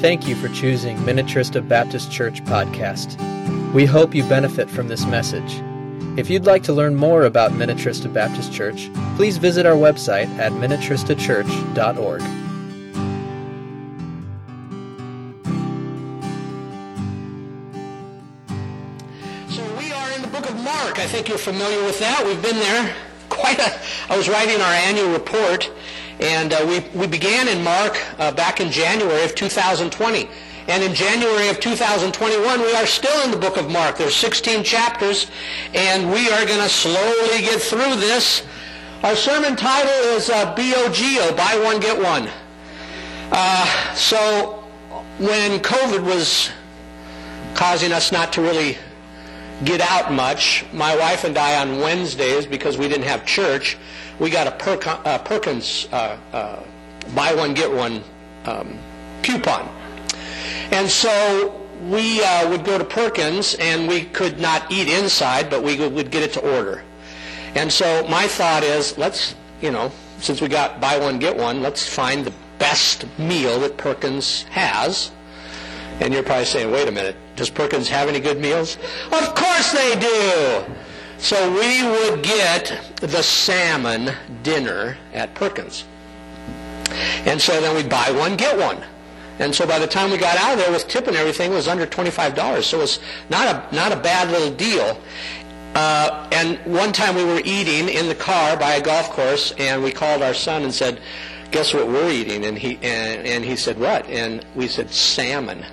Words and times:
Thank 0.00 0.26
you 0.26 0.34
for 0.34 0.48
choosing 0.48 0.96
Minnetrista 1.00 1.66
Baptist 1.68 2.10
Church 2.10 2.42
podcast. 2.46 3.20
We 3.74 3.84
hope 3.84 4.14
you 4.14 4.24
benefit 4.24 4.70
from 4.70 4.88
this 4.88 5.04
message. 5.04 5.60
If 6.18 6.30
you'd 6.30 6.46
like 6.46 6.62
to 6.64 6.72
learn 6.72 6.94
more 6.94 7.24
about 7.24 7.52
Minnetrista 7.52 8.10
Baptist 8.10 8.50
Church, 8.50 8.90
please 9.16 9.36
visit 9.36 9.66
our 9.66 9.74
website 9.74 10.28
at 10.38 10.52
minnetristachurch.org. 10.52 12.20
So 19.50 19.76
we 19.76 19.92
are 19.92 20.10
in 20.12 20.22
the 20.22 20.28
book 20.28 20.48
of 20.48 20.56
Mark. 20.64 20.98
I 20.98 21.06
think 21.06 21.28
you're 21.28 21.36
familiar 21.36 21.84
with 21.84 21.98
that. 21.98 22.24
We've 22.24 22.40
been 22.40 22.56
there 22.56 22.94
quite 23.28 23.58
a. 23.58 23.78
I 24.10 24.16
was 24.16 24.30
writing 24.30 24.60
our 24.62 24.72
annual 24.72 25.12
report, 25.12 25.70
and 26.20 26.52
uh, 26.52 26.64
we 26.68 26.80
we 26.98 27.06
began 27.06 27.48
in 27.48 27.64
Mark 27.64 27.98
uh, 28.18 28.30
back 28.32 28.60
in 28.60 28.70
January 28.70 29.24
of 29.24 29.34
2020. 29.34 30.28
And 30.68 30.84
in 30.84 30.94
January 30.94 31.48
of 31.48 31.58
2021, 31.58 32.60
we 32.60 32.74
are 32.76 32.86
still 32.86 33.24
in 33.24 33.32
the 33.32 33.36
book 33.36 33.56
of 33.56 33.68
Mark. 33.68 33.96
There's 33.96 34.14
16 34.14 34.62
chapters, 34.62 35.26
and 35.74 36.12
we 36.12 36.30
are 36.30 36.46
going 36.46 36.60
to 36.60 36.68
slowly 36.68 37.40
get 37.40 37.60
through 37.60 37.96
this. 37.96 38.44
Our 39.02 39.16
sermon 39.16 39.56
title 39.56 39.90
is 40.14 40.30
uh, 40.30 40.54
BOGO, 40.54 41.36
Buy 41.36 41.60
One, 41.64 41.80
Get 41.80 42.00
One. 42.00 42.28
Uh, 43.32 43.94
so 43.94 44.62
when 45.18 45.58
COVID 45.60 46.04
was 46.04 46.50
causing 47.54 47.90
us 47.90 48.12
not 48.12 48.32
to 48.34 48.42
really 48.42 48.76
get 49.64 49.80
out 49.80 50.12
much, 50.12 50.64
my 50.72 50.94
wife 50.96 51.24
and 51.24 51.36
I 51.36 51.60
on 51.60 51.80
Wednesdays, 51.80 52.46
because 52.46 52.78
we 52.78 52.86
didn't 52.86 53.06
have 53.06 53.26
church, 53.26 53.76
we 54.20 54.28
got 54.28 54.46
a 54.46 55.08
uh, 55.08 55.18
Perkins 55.18 55.88
uh, 55.90 56.16
uh, 56.32 56.62
buy 57.14 57.34
one, 57.34 57.54
get 57.54 57.72
one 57.72 58.04
um, 58.44 58.78
coupon. 59.22 59.68
And 60.70 60.88
so 60.88 61.66
we 61.88 62.22
uh, 62.22 62.48
would 62.50 62.64
go 62.64 62.76
to 62.78 62.84
Perkins 62.84 63.54
and 63.54 63.88
we 63.88 64.04
could 64.04 64.38
not 64.38 64.70
eat 64.70 64.88
inside, 64.88 65.48
but 65.48 65.62
we 65.62 65.88
would 65.88 66.10
get 66.10 66.22
it 66.22 66.34
to 66.34 66.40
order. 66.56 66.84
And 67.54 67.72
so 67.72 68.06
my 68.08 68.28
thought 68.28 68.62
is, 68.62 68.96
let's, 68.98 69.34
you 69.62 69.70
know, 69.70 69.90
since 70.18 70.40
we 70.40 70.48
got 70.48 70.80
buy 70.80 70.98
one, 70.98 71.18
get 71.18 71.36
one, 71.36 71.62
let's 71.62 71.88
find 71.88 72.24
the 72.24 72.34
best 72.58 73.06
meal 73.18 73.58
that 73.60 73.78
Perkins 73.78 74.42
has. 74.44 75.10
And 76.00 76.12
you're 76.12 76.22
probably 76.22 76.44
saying, 76.44 76.70
wait 76.70 76.88
a 76.88 76.92
minute, 76.92 77.16
does 77.36 77.50
Perkins 77.50 77.88
have 77.88 78.08
any 78.08 78.20
good 78.20 78.38
meals? 78.38 78.76
Of 79.10 79.34
course 79.34 79.72
they 79.72 79.98
do! 79.98 80.64
So 81.20 81.52
we 81.52 81.86
would 81.86 82.22
get 82.22 82.80
the 82.96 83.22
salmon 83.22 84.14
dinner 84.42 84.96
at 85.12 85.34
Perkins. 85.34 85.84
And 87.24 87.40
so 87.40 87.60
then 87.60 87.76
we'd 87.76 87.90
buy 87.90 88.10
one, 88.10 88.36
get 88.36 88.58
one. 88.58 88.82
And 89.38 89.54
so 89.54 89.66
by 89.66 89.78
the 89.78 89.86
time 89.86 90.10
we 90.10 90.16
got 90.16 90.36
out 90.38 90.54
of 90.54 90.58
there 90.58 90.72
with 90.72 90.88
tip 90.88 91.06
and 91.06 91.16
everything, 91.16 91.52
it 91.52 91.54
was 91.54 91.68
under 91.68 91.86
$25. 91.86 92.62
So 92.62 92.78
it 92.78 92.80
was 92.80 93.00
not 93.28 93.72
a, 93.72 93.74
not 93.74 93.92
a 93.92 93.96
bad 93.96 94.30
little 94.30 94.50
deal. 94.50 95.00
Uh, 95.74 96.28
and 96.32 96.58
one 96.64 96.92
time 96.92 97.14
we 97.14 97.24
were 97.24 97.40
eating 97.44 97.88
in 97.88 98.08
the 98.08 98.14
car 98.14 98.56
by 98.56 98.72
a 98.72 98.82
golf 98.82 99.10
course, 99.10 99.52
and 99.58 99.82
we 99.82 99.92
called 99.92 100.22
our 100.22 100.34
son 100.34 100.62
and 100.62 100.74
said, 100.74 101.00
guess 101.50 101.74
what 101.74 101.86
we're 101.86 102.10
eating? 102.10 102.44
And 102.44 102.58
he, 102.58 102.76
and, 102.76 103.26
and 103.26 103.44
he 103.44 103.56
said, 103.56 103.78
what? 103.78 104.06
And 104.06 104.44
we 104.54 104.68
said, 104.68 104.90
salmon. 104.90 105.64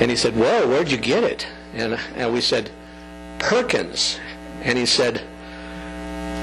And 0.00 0.10
he 0.10 0.16
said, 0.16 0.34
whoa, 0.34 0.68
where'd 0.68 0.90
you 0.90 0.98
get 0.98 1.22
it? 1.22 1.46
And, 1.74 1.98
and 2.16 2.32
we 2.32 2.40
said, 2.40 2.70
Perkins. 3.38 4.18
And 4.62 4.78
he 4.78 4.86
said, 4.86 5.22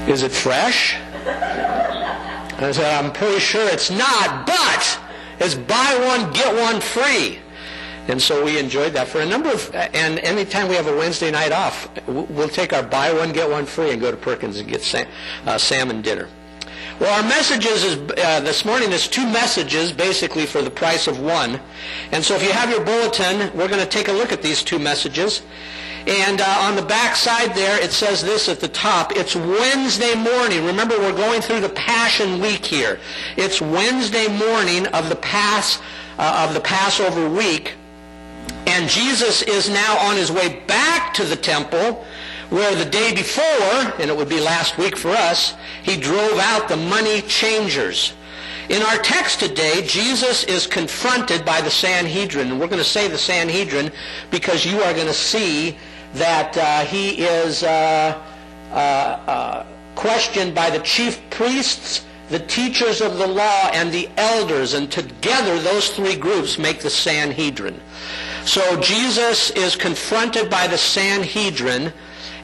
is 0.08 0.22
it 0.22 0.32
fresh? 0.32 0.94
And 0.94 2.64
I 2.64 2.72
said, 2.72 3.04
I'm 3.04 3.12
pretty 3.12 3.40
sure 3.40 3.66
it's 3.68 3.90
not, 3.90 4.46
but 4.46 5.00
it's 5.40 5.54
buy 5.54 6.18
one, 6.18 6.32
get 6.32 6.54
one 6.54 6.80
free. 6.80 7.40
And 8.06 8.20
so 8.20 8.44
we 8.44 8.58
enjoyed 8.58 8.92
that 8.92 9.08
for 9.08 9.20
a 9.20 9.26
number 9.26 9.50
of, 9.50 9.74
and 9.74 10.18
anytime 10.18 10.68
we 10.68 10.74
have 10.74 10.86
a 10.86 10.96
Wednesday 10.96 11.30
night 11.30 11.52
off, 11.52 11.88
we'll 12.06 12.50
take 12.50 12.74
our 12.74 12.82
buy 12.82 13.12
one, 13.12 13.32
get 13.32 13.48
one 13.48 13.64
free 13.64 13.92
and 13.92 14.00
go 14.00 14.10
to 14.10 14.16
Perkins 14.16 14.58
and 14.58 14.68
get 14.68 14.82
sam- 14.82 15.08
uh, 15.46 15.56
salmon 15.56 16.02
dinner. 16.02 16.28
Well, 17.00 17.12
our 17.20 17.28
messages 17.28 17.82
is, 17.82 17.96
uh, 17.96 18.40
this 18.40 18.64
morning 18.64 18.92
is 18.92 19.08
two 19.08 19.26
messages 19.26 19.90
basically 19.90 20.46
for 20.46 20.62
the 20.62 20.70
price 20.70 21.08
of 21.08 21.18
one. 21.18 21.58
And 22.12 22.22
so 22.22 22.36
if 22.36 22.42
you 22.42 22.52
have 22.52 22.70
your 22.70 22.84
bulletin, 22.84 23.50
we're 23.56 23.68
going 23.68 23.80
to 23.80 23.86
take 23.86 24.08
a 24.08 24.12
look 24.12 24.32
at 24.32 24.42
these 24.42 24.62
two 24.62 24.78
messages. 24.78 25.42
And 26.06 26.42
uh, 26.42 26.56
on 26.60 26.76
the 26.76 26.82
back 26.82 27.16
side 27.16 27.54
there, 27.54 27.82
it 27.82 27.90
says 27.90 28.22
this 28.22 28.48
at 28.48 28.60
the 28.60 28.68
top. 28.68 29.12
It's 29.16 29.34
Wednesday 29.34 30.14
morning. 30.14 30.66
Remember, 30.66 30.98
we're 30.98 31.16
going 31.16 31.40
through 31.40 31.60
the 31.60 31.70
Passion 31.70 32.40
Week 32.40 32.64
here. 32.64 33.00
It's 33.38 33.60
Wednesday 33.60 34.28
morning 34.28 34.86
of 34.88 35.08
the 35.08 35.16
Pass 35.16 35.80
uh, 36.18 36.46
of 36.46 36.54
the 36.54 36.60
Passover 36.60 37.28
week, 37.28 37.74
and 38.66 38.88
Jesus 38.88 39.42
is 39.42 39.68
now 39.68 39.98
on 39.98 40.16
his 40.16 40.30
way 40.30 40.62
back 40.66 41.14
to 41.14 41.24
the 41.24 41.36
temple, 41.36 42.04
where 42.50 42.74
the 42.74 42.84
day 42.84 43.14
before, 43.14 43.42
and 43.98 44.10
it 44.10 44.16
would 44.16 44.28
be 44.28 44.40
last 44.40 44.78
week 44.78 44.96
for 44.96 45.10
us, 45.10 45.54
he 45.82 45.96
drove 45.96 46.38
out 46.38 46.68
the 46.68 46.76
money 46.76 47.22
changers. 47.22 48.12
In 48.68 48.82
our 48.82 48.96
text 48.98 49.40
today, 49.40 49.82
Jesus 49.86 50.44
is 50.44 50.66
confronted 50.66 51.44
by 51.44 51.60
the 51.60 51.70
Sanhedrin, 51.70 52.58
we're 52.58 52.66
going 52.66 52.78
to 52.78 52.84
say 52.84 53.08
the 53.08 53.18
Sanhedrin 53.18 53.90
because 54.30 54.64
you 54.64 54.80
are 54.82 54.94
going 54.94 55.06
to 55.06 55.12
see 55.12 55.76
that 56.14 56.56
uh, 56.56 56.84
he 56.84 57.24
is 57.24 57.62
uh, 57.62 58.20
uh, 58.72 59.66
questioned 59.94 60.54
by 60.54 60.70
the 60.70 60.80
chief 60.80 61.20
priests, 61.30 62.04
the 62.30 62.38
teachers 62.38 63.00
of 63.00 63.18
the 63.18 63.26
law, 63.26 63.70
and 63.72 63.92
the 63.92 64.08
elders, 64.16 64.74
and 64.74 64.90
together 64.90 65.58
those 65.58 65.90
three 65.90 66.16
groups 66.16 66.58
make 66.58 66.80
the 66.80 66.90
Sanhedrin. 66.90 67.80
So 68.44 68.80
Jesus 68.80 69.50
is 69.50 69.76
confronted 69.76 70.50
by 70.50 70.66
the 70.66 70.78
Sanhedrin, 70.78 71.92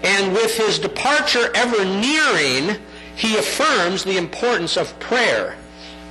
and 0.03 0.33
with 0.33 0.57
his 0.57 0.79
departure 0.79 1.51
ever 1.55 1.85
nearing, 1.85 2.77
he 3.17 3.37
affirms 3.37 4.05
the 4.05 4.17
importance 4.17 4.77
of 4.77 4.99
prayer. 4.99 5.57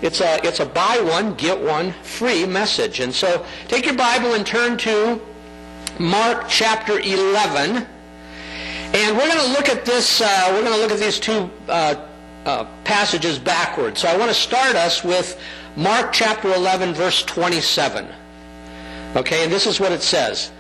It's 0.01 0.21
a, 0.21 0.39
it's 0.45 0.59
a 0.59 0.65
buy 0.65 1.01
one, 1.01 1.33
get 1.33 1.59
one 1.59 1.91
free 2.03 2.45
message. 2.45 2.99
And 2.99 3.13
so 3.13 3.45
take 3.67 3.85
your 3.85 3.95
Bible 3.95 4.33
and 4.33 4.45
turn 4.45 4.77
to 4.77 5.19
Mark 5.99 6.47
chapter 6.47 6.97
11. 6.97 7.85
And 8.91 9.17
we're 9.17 9.27
going 9.27 9.45
to 9.45 9.51
look 9.51 9.67
at 9.67 9.83
this, 9.85 10.21
uh, 10.21 10.49
we're 10.51 10.63
going 10.63 10.73
to 10.73 10.79
look 10.79 10.91
at 10.91 10.99
these 10.99 11.19
two 11.19 11.49
uh, 11.67 12.07
uh, 12.45 12.65
passages 12.85 13.37
backwards. 13.37 14.01
So 14.01 14.07
I 14.07 14.17
want 14.17 14.29
to 14.29 14.35
start 14.35 14.75
us 14.75 15.03
with 15.03 15.39
Mark 15.75 16.13
chapter 16.13 16.53
11, 16.53 16.93
verse 16.93 17.21
27. 17.23 18.07
Okay, 19.17 19.43
and 19.43 19.51
this 19.51 19.67
is 19.67 19.79
what 19.79 19.91
it 19.91 20.01
says. 20.01 20.51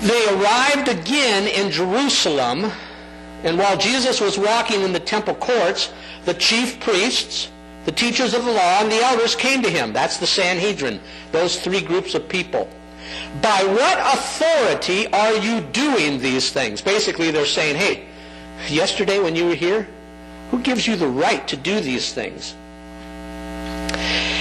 They 0.00 0.26
arrived 0.34 0.88
again 0.88 1.48
in 1.48 1.70
Jerusalem, 1.72 2.70
and 3.42 3.58
while 3.58 3.76
Jesus 3.76 4.20
was 4.20 4.38
walking 4.38 4.82
in 4.82 4.92
the 4.92 5.00
temple 5.00 5.34
courts, 5.34 5.92
the 6.26 6.34
chief 6.34 6.78
priests, 6.78 7.50
the 7.86 7.92
teachers 7.92 8.34
of 8.34 8.44
the 8.44 8.52
law, 8.52 8.80
and 8.80 8.90
the 8.90 9.02
elders 9.02 9.34
came 9.34 9.62
to 9.62 9.70
him. 9.70 9.92
That's 9.92 10.18
the 10.18 10.26
Sanhedrin, 10.26 11.00
those 11.32 11.58
three 11.60 11.80
groups 11.80 12.14
of 12.14 12.28
people. 12.28 12.68
By 13.42 13.64
what 13.64 13.98
authority 13.98 15.06
are 15.08 15.34
you 15.34 15.60
doing 15.60 16.20
these 16.20 16.50
things? 16.50 16.80
Basically, 16.80 17.30
they're 17.30 17.46
saying, 17.46 17.76
hey, 17.76 18.06
yesterday 18.68 19.18
when 19.20 19.36
you 19.36 19.46
were 19.46 19.54
here, 19.54 19.88
who 20.50 20.60
gives 20.60 20.86
you 20.86 20.96
the 20.96 21.08
right 21.08 21.46
to 21.48 21.56
do 21.56 21.80
these 21.80 22.12
things? 22.12 22.54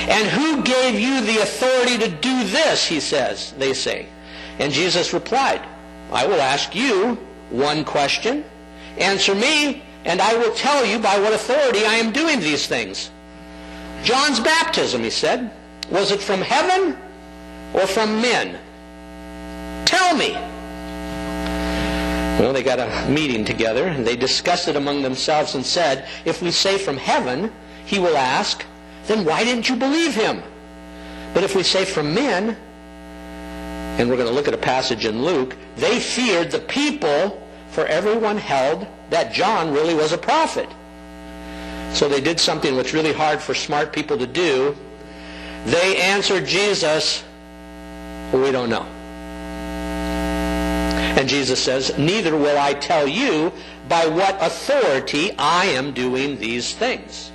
And 0.07 0.27
who 0.27 0.63
gave 0.63 0.99
you 0.99 1.21
the 1.21 1.41
authority 1.41 1.97
to 1.97 2.09
do 2.09 2.43
this, 2.45 2.85
he 2.85 2.99
says, 2.99 3.53
they 3.57 3.73
say. 3.73 4.07
And 4.59 4.71
Jesus 4.71 5.13
replied, 5.13 5.61
I 6.11 6.27
will 6.27 6.41
ask 6.41 6.75
you 6.75 7.17
one 7.49 7.83
question. 7.83 8.43
Answer 8.97 9.33
me, 9.33 9.81
and 10.05 10.21
I 10.21 10.35
will 10.35 10.53
tell 10.53 10.85
you 10.85 10.99
by 10.99 11.17
what 11.19 11.33
authority 11.33 11.85
I 11.85 11.95
am 11.95 12.11
doing 12.11 12.39
these 12.39 12.67
things. 12.67 13.09
John's 14.03 14.39
baptism, 14.39 15.01
he 15.03 15.09
said, 15.09 15.51
was 15.89 16.11
it 16.11 16.21
from 16.21 16.41
heaven 16.41 16.97
or 17.73 17.87
from 17.87 18.21
men? 18.21 18.59
Tell 19.85 20.15
me. 20.15 20.33
Well, 22.39 22.51
they 22.51 22.63
got 22.63 22.79
a 22.79 23.09
meeting 23.09 23.45
together, 23.45 23.87
and 23.87 24.05
they 24.05 24.15
discussed 24.15 24.67
it 24.67 24.75
among 24.75 25.01
themselves 25.01 25.55
and 25.55 25.65
said, 25.65 26.07
If 26.25 26.41
we 26.41 26.51
say 26.51 26.77
from 26.77 26.97
heaven, 26.97 27.51
he 27.85 27.99
will 27.99 28.17
ask, 28.17 28.65
then 29.07 29.25
why 29.25 29.43
didn't 29.43 29.69
you 29.69 29.75
believe 29.75 30.15
him? 30.15 30.41
But 31.33 31.43
if 31.43 31.55
we 31.55 31.63
say 31.63 31.85
from 31.85 32.13
men, 32.13 32.57
and 33.97 34.09
we're 34.09 34.17
going 34.17 34.27
to 34.27 34.33
look 34.33 34.47
at 34.47 34.53
a 34.53 34.57
passage 34.57 35.05
in 35.05 35.23
Luke, 35.23 35.55
they 35.75 35.99
feared 35.99 36.51
the 36.51 36.59
people, 36.59 37.39
for 37.69 37.85
everyone 37.85 38.37
held 38.37 38.87
that 39.09 39.33
John 39.33 39.71
really 39.71 39.93
was 39.93 40.11
a 40.11 40.17
prophet. 40.17 40.69
So 41.93 42.09
they 42.09 42.21
did 42.21 42.39
something 42.39 42.75
that's 42.75 42.93
really 42.93 43.13
hard 43.13 43.41
for 43.41 43.53
smart 43.53 43.93
people 43.93 44.17
to 44.17 44.25
do. 44.25 44.75
They 45.65 46.01
answered 46.01 46.47
Jesus, 46.47 47.23
we 48.41 48.51
don't 48.51 48.69
know. 48.69 48.85
And 51.15 51.29
Jesus 51.29 51.63
says, 51.63 51.97
neither 51.97 52.35
will 52.35 52.57
I 52.57 52.73
tell 52.73 53.07
you 53.07 53.51
by 53.87 54.07
what 54.07 54.35
authority 54.41 55.31
I 55.37 55.65
am 55.65 55.93
doing 55.93 56.39
these 56.39 56.73
things. 56.73 57.31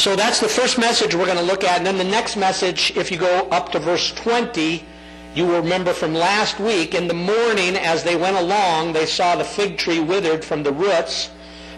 So 0.00 0.14
that's 0.14 0.38
the 0.38 0.48
first 0.48 0.78
message 0.78 1.14
we're 1.14 1.26
going 1.26 1.38
to 1.38 1.42
look 1.42 1.64
at. 1.64 1.78
And 1.78 1.86
then 1.86 1.98
the 1.98 2.04
next 2.04 2.36
message, 2.36 2.92
if 2.96 3.10
you 3.10 3.18
go 3.18 3.48
up 3.50 3.72
to 3.72 3.80
verse 3.80 4.12
20, 4.12 4.84
you 5.34 5.46
will 5.46 5.60
remember 5.60 5.92
from 5.92 6.14
last 6.14 6.60
week, 6.60 6.94
in 6.94 7.08
the 7.08 7.14
morning 7.14 7.76
as 7.76 8.04
they 8.04 8.14
went 8.14 8.36
along, 8.36 8.92
they 8.92 9.06
saw 9.06 9.34
the 9.34 9.44
fig 9.44 9.76
tree 9.76 9.98
withered 9.98 10.44
from 10.44 10.62
the 10.62 10.72
roots. 10.72 11.30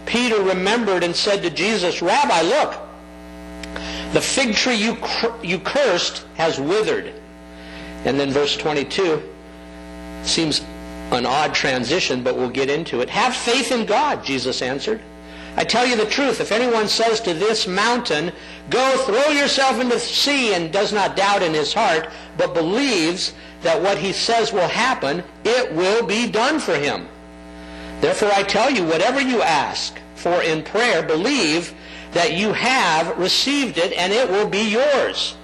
Peter 0.05 0.43
remembered 0.43 1.03
and 1.03 1.17
said 1.17 1.43
to 1.43 1.51
Jesus, 1.51 2.03
Rabbi, 2.03 2.43
look, 2.43 2.75
the 4.13 4.21
fig 4.21 4.55
tree 4.55 4.77
you, 4.77 4.99
you 5.43 5.59
cursed 5.59 6.27
has 6.35 6.61
withered. 6.61 7.15
And 8.05 8.19
then 8.19 8.31
verse 8.31 8.57
22 8.57 9.23
seems 10.23 10.61
an 11.13 11.27
odd 11.27 11.55
transition, 11.55 12.23
but 12.23 12.37
we'll 12.37 12.51
get 12.51 12.71
into 12.71 13.01
it. 13.01 13.11
Have 13.11 13.35
faith 13.35 13.73
in 13.73 13.87
God, 13.87 14.25
Jesus 14.25 14.63
answered. 14.63 15.01
I 15.57 15.65
tell 15.65 15.85
you 15.85 15.97
the 15.97 16.07
truth, 16.07 16.41
if 16.41 16.53
anyone 16.53 16.89
says 16.89 17.21
to 17.23 17.35
this 17.35 17.67
mountain, 17.67 18.33
Go 18.71 18.97
throw 18.99 19.33
yourself 19.33 19.81
into 19.81 19.95
the 19.95 20.01
sea, 20.01 20.55
and 20.55 20.73
does 20.73 20.93
not 20.93 21.17
doubt 21.17 21.43
in 21.43 21.53
his 21.53 21.75
heart, 21.75 22.09
but 22.39 22.55
believes 22.55 23.35
that 23.63 23.83
what 23.83 23.99
he 23.99 24.13
says 24.13 24.53
will 24.53 24.69
happen, 24.69 25.25
it 25.45 25.73
will 25.73 26.07
be 26.07 26.31
done 26.31 26.61
for 26.61 26.77
him. 26.77 27.09
Therefore 28.01 28.31
I 28.33 28.45
tell 28.45 28.71
you, 28.71 28.85
whatever 28.85 29.21
you 29.21 29.43
ask 29.43 29.99
for 30.15 30.43
in 30.43 30.63
prayer, 30.63 31.03
believe 31.03 31.75
that 32.13 32.33
you 32.33 32.53
have 32.53 33.19
received 33.19 33.77
it, 33.77 33.93
and 33.93 34.13
it 34.13 34.31
will 34.31 34.49
be 34.49 34.71
yours. 34.71 35.37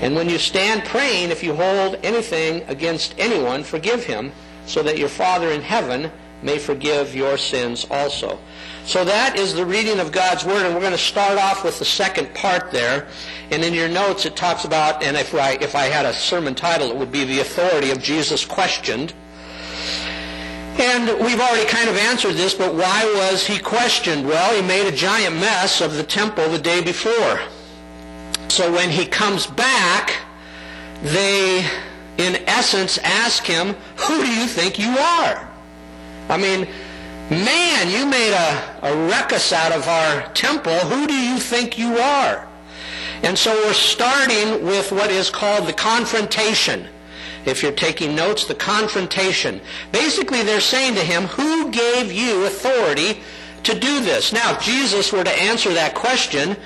And 0.00 0.14
when 0.14 0.28
you 0.28 0.38
stand 0.38 0.84
praying, 0.84 1.30
if 1.30 1.42
you 1.42 1.54
hold 1.54 1.96
anything 2.02 2.62
against 2.68 3.14
anyone, 3.18 3.64
forgive 3.64 4.04
him, 4.04 4.32
so 4.66 4.82
that 4.82 4.98
your 4.98 5.08
Father 5.08 5.50
in 5.50 5.62
heaven 5.62 6.10
may 6.42 6.58
forgive 6.58 7.14
your 7.14 7.38
sins 7.38 7.86
also. 7.90 8.38
So 8.84 9.02
that 9.04 9.38
is 9.38 9.54
the 9.54 9.64
reading 9.64 9.98
of 9.98 10.12
God's 10.12 10.44
Word, 10.44 10.66
and 10.66 10.74
we're 10.74 10.80
going 10.80 10.92
to 10.92 10.98
start 10.98 11.38
off 11.38 11.64
with 11.64 11.78
the 11.78 11.86
second 11.86 12.34
part 12.34 12.70
there. 12.70 13.08
And 13.50 13.64
in 13.64 13.72
your 13.72 13.88
notes, 13.88 14.26
it 14.26 14.36
talks 14.36 14.64
about, 14.64 15.02
and 15.02 15.16
if 15.16 15.34
I, 15.34 15.52
if 15.52 15.74
I 15.74 15.84
had 15.84 16.04
a 16.04 16.12
sermon 16.12 16.54
title, 16.54 16.90
it 16.90 16.96
would 16.96 17.10
be 17.10 17.24
The 17.24 17.40
Authority 17.40 17.90
of 17.90 18.02
Jesus 18.02 18.44
Questioned. 18.44 19.14
And 20.76 21.24
we've 21.24 21.40
already 21.40 21.66
kind 21.70 21.88
of 21.88 21.96
answered 21.96 22.34
this, 22.34 22.52
but 22.52 22.74
why 22.74 23.04
was 23.16 23.46
he 23.46 23.58
questioned? 23.58 24.26
Well, 24.26 24.54
he 24.54 24.66
made 24.66 24.86
a 24.86 24.94
giant 24.94 25.36
mess 25.36 25.80
of 25.80 25.94
the 25.94 26.02
temple 26.02 26.48
the 26.50 26.58
day 26.58 26.82
before. 26.82 27.40
So 28.48 28.72
when 28.72 28.90
he 28.90 29.06
comes 29.06 29.46
back, 29.46 30.16
they, 31.02 31.66
in 32.18 32.36
essence, 32.46 32.98
ask 32.98 33.44
him, 33.44 33.74
Who 33.96 34.22
do 34.22 34.30
you 34.30 34.46
think 34.46 34.78
you 34.78 34.90
are? 34.90 35.48
I 36.28 36.36
mean, 36.38 36.68
Man, 37.30 37.90
you 37.90 38.04
made 38.04 38.34
a, 38.34 38.86
a 38.86 39.08
ruckus 39.08 39.50
out 39.50 39.72
of 39.72 39.88
our 39.88 40.28
temple. 40.34 40.74
Who 40.74 41.06
do 41.06 41.14
you 41.14 41.38
think 41.38 41.78
you 41.78 41.96
are? 41.96 42.46
And 43.22 43.38
so 43.38 43.54
we're 43.54 43.72
starting 43.72 44.62
with 44.62 44.92
what 44.92 45.10
is 45.10 45.30
called 45.30 45.66
the 45.66 45.72
confrontation. 45.72 46.86
If 47.46 47.62
you're 47.62 47.72
taking 47.72 48.14
notes, 48.14 48.44
the 48.44 48.54
confrontation. 48.54 49.62
Basically, 49.90 50.42
they're 50.42 50.60
saying 50.60 50.96
to 50.96 51.00
him, 51.00 51.24
Who 51.24 51.70
gave 51.70 52.12
you 52.12 52.44
authority 52.44 53.22
to 53.64 53.78
do 53.78 54.00
this? 54.00 54.32
Now, 54.32 54.52
if 54.52 54.62
Jesus 54.62 55.12
were 55.12 55.24
to 55.24 55.42
answer 55.42 55.72
that 55.74 55.94
question, 55.94 56.56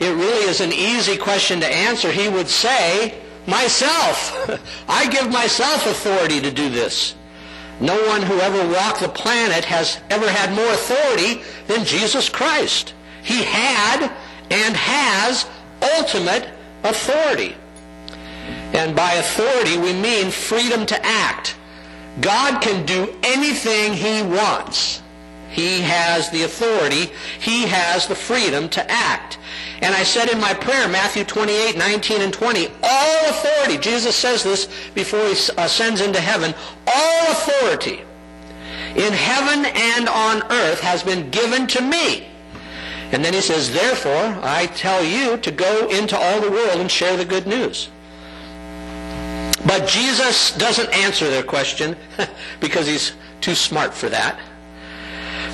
it 0.00 0.10
really 0.14 0.48
is 0.48 0.60
an 0.60 0.72
easy 0.72 1.16
question 1.16 1.60
to 1.60 1.66
answer. 1.66 2.10
He 2.10 2.28
would 2.28 2.48
say, 2.48 3.14
Myself. 3.48 4.60
I 4.88 5.08
give 5.08 5.32
myself 5.32 5.86
authority 5.86 6.40
to 6.42 6.50
do 6.50 6.68
this. 6.68 7.14
No 7.80 7.96
one 8.06 8.20
who 8.20 8.38
ever 8.40 8.68
walked 8.72 9.00
the 9.00 9.08
planet 9.08 9.64
has 9.64 9.98
ever 10.10 10.28
had 10.28 10.52
more 10.52 10.70
authority 10.70 11.42
than 11.66 11.86
Jesus 11.86 12.28
Christ. 12.28 12.92
He 13.22 13.42
had 13.42 14.12
and 14.50 14.76
has 14.76 15.46
ultimate 15.96 16.50
authority. 16.84 17.56
And 18.74 18.94
by 18.94 19.14
authority, 19.14 19.78
we 19.78 19.94
mean 19.94 20.30
freedom 20.30 20.84
to 20.86 21.06
act. 21.06 21.56
God 22.20 22.60
can 22.60 22.84
do 22.84 23.14
anything 23.22 23.94
he 23.94 24.22
wants. 24.22 25.02
He 25.50 25.80
has 25.80 26.30
the 26.30 26.42
authority. 26.42 27.10
He 27.40 27.66
has 27.66 28.06
the 28.06 28.14
freedom 28.14 28.68
to 28.70 28.90
act. 28.90 29.38
And 29.80 29.94
I 29.94 30.02
said 30.02 30.28
in 30.30 30.40
my 30.40 30.54
prayer, 30.54 30.88
Matthew 30.88 31.24
28, 31.24 31.76
19 31.76 32.20
and 32.20 32.32
20, 32.32 32.66
all 32.82 33.28
authority, 33.28 33.78
Jesus 33.78 34.16
says 34.16 34.42
this 34.42 34.68
before 34.94 35.24
he 35.26 35.32
ascends 35.56 36.00
into 36.00 36.20
heaven, 36.20 36.54
all 36.86 37.32
authority 37.32 38.02
in 38.96 39.12
heaven 39.12 39.64
and 39.64 40.08
on 40.08 40.42
earth 40.50 40.80
has 40.80 41.02
been 41.02 41.30
given 41.30 41.66
to 41.68 41.80
me. 41.80 42.26
And 43.12 43.24
then 43.24 43.32
he 43.32 43.40
says, 43.40 43.72
therefore, 43.72 44.38
I 44.42 44.66
tell 44.66 45.02
you 45.02 45.38
to 45.38 45.50
go 45.50 45.88
into 45.88 46.16
all 46.18 46.40
the 46.40 46.50
world 46.50 46.80
and 46.80 46.90
share 46.90 47.16
the 47.16 47.24
good 47.24 47.46
news. 47.46 47.88
But 49.66 49.86
Jesus 49.88 50.56
doesn't 50.56 50.92
answer 50.92 51.30
their 51.30 51.42
question 51.42 51.96
because 52.60 52.86
he's 52.86 53.12
too 53.40 53.54
smart 53.54 53.94
for 53.94 54.08
that. 54.08 54.38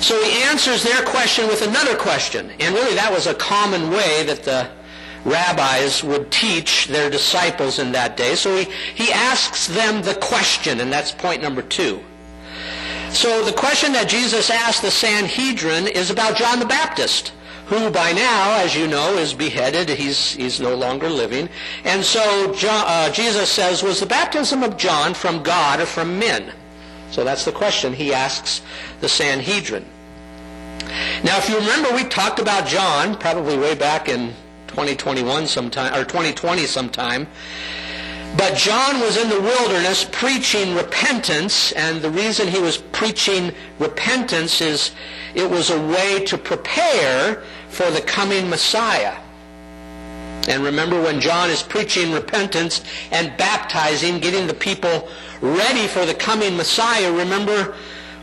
So 0.05 0.23
he 0.23 0.43
answers 0.43 0.83
their 0.83 1.03
question 1.03 1.47
with 1.47 1.63
another 1.63 1.95
question. 1.95 2.51
And 2.59 2.75
really 2.75 2.93
that 2.93 3.11
was 3.11 3.25
a 3.25 3.33
common 3.33 3.89
way 3.89 4.21
that 4.27 4.43
the 4.43 4.69
rabbis 5.27 6.03
would 6.03 6.31
teach 6.31 6.85
their 6.85 7.09
disciples 7.09 7.79
in 7.79 7.91
that 7.93 8.15
day. 8.15 8.35
So 8.35 8.55
he, 8.55 8.65
he 8.93 9.11
asks 9.11 9.65
them 9.65 10.03
the 10.03 10.13
question, 10.13 10.79
and 10.79 10.93
that's 10.93 11.11
point 11.11 11.41
number 11.41 11.63
two. 11.63 12.03
So 13.13 13.43
the 13.43 13.51
question 13.51 13.93
that 13.93 14.07
Jesus 14.07 14.51
asked 14.51 14.83
the 14.83 14.91
Sanhedrin 14.91 15.87
is 15.87 16.11
about 16.11 16.37
John 16.37 16.59
the 16.59 16.67
Baptist, 16.67 17.33
who 17.65 17.89
by 17.89 18.11
now, 18.11 18.59
as 18.59 18.75
you 18.75 18.85
know, 18.85 19.17
is 19.17 19.33
beheaded. 19.33 19.89
He's, 19.89 20.33
he's 20.33 20.61
no 20.61 20.75
longer 20.75 21.09
living. 21.09 21.49
And 21.83 22.03
so 22.03 22.53
John, 22.53 22.83
uh, 22.85 23.09
Jesus 23.09 23.49
says, 23.49 23.81
was 23.81 24.01
the 24.01 24.05
baptism 24.05 24.61
of 24.61 24.77
John 24.77 25.15
from 25.15 25.41
God 25.41 25.79
or 25.79 25.87
from 25.87 26.19
men? 26.19 26.53
So 27.09 27.23
that's 27.23 27.43
the 27.43 27.51
question 27.51 27.91
he 27.91 28.13
asks 28.13 28.61
the 29.01 29.09
Sanhedrin. 29.09 29.87
Now, 31.23 31.37
if 31.37 31.49
you 31.49 31.57
remember, 31.57 31.93
we 31.93 32.03
talked 32.03 32.39
about 32.39 32.67
John 32.67 33.17
probably 33.17 33.57
way 33.57 33.75
back 33.75 34.09
in 34.09 34.33
2021 34.67 35.47
sometime, 35.47 35.93
or 35.93 36.03
2020 36.03 36.65
sometime. 36.65 37.27
But 38.37 38.55
John 38.57 38.99
was 38.99 39.15
in 39.15 39.29
the 39.29 39.39
wilderness 39.39 40.05
preaching 40.11 40.75
repentance, 40.75 41.71
and 41.71 42.01
the 42.01 42.09
reason 42.09 42.49
he 42.49 42.59
was 42.59 42.77
preaching 42.77 43.53
repentance 43.79 44.59
is 44.59 44.91
it 45.33 45.49
was 45.49 45.69
a 45.69 45.79
way 45.87 46.25
to 46.25 46.37
prepare 46.37 47.43
for 47.69 47.89
the 47.91 48.01
coming 48.01 48.49
Messiah. 48.49 49.15
And 50.47 50.63
remember 50.63 51.01
when 51.01 51.21
John 51.21 51.49
is 51.49 51.63
preaching 51.63 52.11
repentance 52.11 52.83
and 53.11 53.35
baptizing, 53.37 54.19
getting 54.19 54.47
the 54.47 54.53
people 54.53 55.09
ready 55.41 55.87
for 55.87 56.05
the 56.05 56.13
coming 56.13 56.55
Messiah, 56.57 57.11
remember 57.11 57.73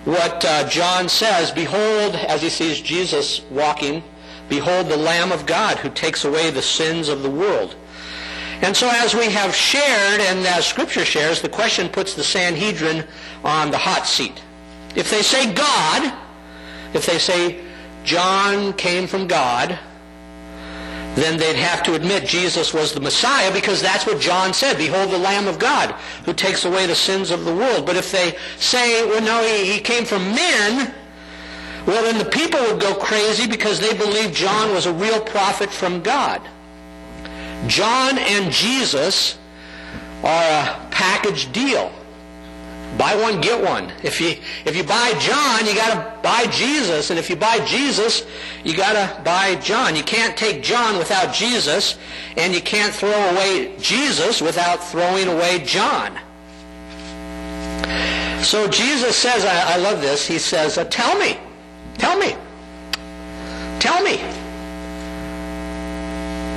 what 0.05 0.45
uh, 0.45 0.69
John 0.69 1.09
says, 1.09 1.51
Behold, 1.51 2.15
as 2.15 2.43
he 2.43 2.49
sees 2.49 2.81
Jesus 2.81 3.43
walking, 3.51 4.03
behold 4.49 4.89
the 4.89 4.97
Lamb 4.97 5.33
of 5.33 5.47
God 5.47 5.79
who 5.79 5.91
takes 5.91 6.25
away 6.25 6.51
the 6.51 6.63
sins 6.63 7.09
of 7.09 7.23
the 7.23 7.31
world. 7.31 7.77
And 8.63 8.77
so 8.77 8.89
as 8.93 9.15
we 9.15 9.27
have 9.27 9.55
shared, 9.55 10.21
and 10.21 10.47
as 10.47 10.67
Scripture 10.67 11.05
shares, 11.05 11.43
the 11.43 11.49
question 11.49 11.89
puts 11.89 12.15
the 12.15 12.23
Sanhedrin 12.23 13.05
on 13.45 13.71
the 13.71 13.79
hot 13.79 14.07
seat. 14.07 14.41
If 14.95 15.11
they 15.11 15.23
say 15.23 15.53
God, 15.53 16.13
if 16.95 17.07
they 17.07 17.19
say 17.19 17.61
John 18.05 18.73
came 18.75 19.07
from 19.07 19.27
God, 19.27 19.79
then 21.15 21.39
they'd 21.39 21.57
have 21.57 21.83
to 21.83 21.95
admit 21.95 22.27
Jesus 22.27 22.73
was 22.73 22.93
the 22.93 23.01
Messiah 23.01 23.53
because 23.53 23.83
that's 23.83 24.07
what 24.07 24.21
John 24.21 24.55
said. 24.55 24.79
Behold 24.79 25.11
the 25.11 25.19
Lamb 25.19 25.47
of 25.47 25.59
God 25.59 25.91
who 26.25 26.33
takes 26.33 26.65
away 26.65 26.87
the 26.87 26.95
sins 26.95 27.31
of 27.31 27.45
the 27.45 27.55
world. 27.55 27.85
But 27.85 27.97
if 27.97 28.11
they 28.11 28.37
say, 28.59 29.05
well, 29.07 29.21
no, 29.21 29.47
he, 29.47 29.73
he 29.73 29.81
came 29.81 30.05
from 30.05 30.23
men, 30.35 30.95
well, 31.87 32.03
then 32.05 32.19
the 32.19 32.31
people 32.31 32.61
would 32.63 32.81
go 32.81 32.95
crazy 32.95 33.47
because 33.47 33.79
they 33.79 33.97
believed 33.97 34.35
John 34.35 34.73
was 34.73 34.87
a 34.87 34.93
real 34.93 35.21
prophet 35.21 35.71
from 35.71 36.01
God. 36.01 36.41
John 37.67 38.19
and 38.19 38.51
Jesus 38.51 39.39
are 40.25 40.65
a 40.65 40.89
package 40.91 41.53
deal. 41.53 41.93
Buy 42.99 43.15
one, 43.15 43.41
get 43.41 43.63
one. 43.63 43.91
If 44.03 44.21
you, 44.21 44.35
if 44.67 44.77
you 44.77 44.85
buy 44.85 45.15
John, 45.19 45.67
you 45.67 45.75
got 45.75 45.95
to 45.95 46.23
buy 46.23 46.47
Jesus. 46.51 47.11
And 47.11 47.19
if 47.19 47.31
you 47.31 47.37
buy 47.37 47.65
Jesus, 47.65 48.27
you 48.65 48.77
got 48.77 48.93
to 48.93 49.23
buy 49.23 49.55
John. 49.57 49.97
You 49.97 50.03
can't 50.03 50.37
take 50.37 50.63
John 50.63 50.99
without 50.99 51.33
Jesus, 51.33 51.99
and 52.37 52.55
you 52.55 52.61
can't 52.61 52.95
throw 52.95 53.11
away 53.31 53.75
Jesus 53.79 54.43
without 54.43 54.85
throwing 54.85 55.29
away 55.29 55.61
John. 55.65 56.19
So 58.43 58.69
Jesus 58.69 59.17
says, 59.17 59.45
I, 59.45 59.75
I 59.75 59.77
love 59.79 60.01
this, 60.01 60.27
he 60.27 60.39
says, 60.39 60.77
uh, 60.77 60.85
tell 60.85 61.19
me, 61.19 61.39
tell 61.97 62.19
me, 62.19 62.37
tell 63.79 64.03
me. 64.03 64.17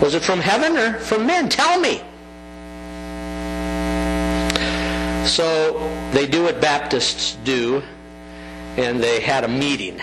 Was 0.02 0.16
it 0.16 0.24
from 0.24 0.40
heaven 0.40 0.76
or 0.76 1.00
from 1.00 1.26
men? 1.26 1.48
Tell 1.48 1.80
me. 1.80 2.02
So 5.28 5.80
they 6.12 6.28
do 6.28 6.44
what 6.44 6.62
Baptists 6.62 7.38
do, 7.44 7.82
and 8.78 9.02
they 9.02 9.20
had 9.20 9.44
a 9.44 9.48
meeting. 9.48 10.02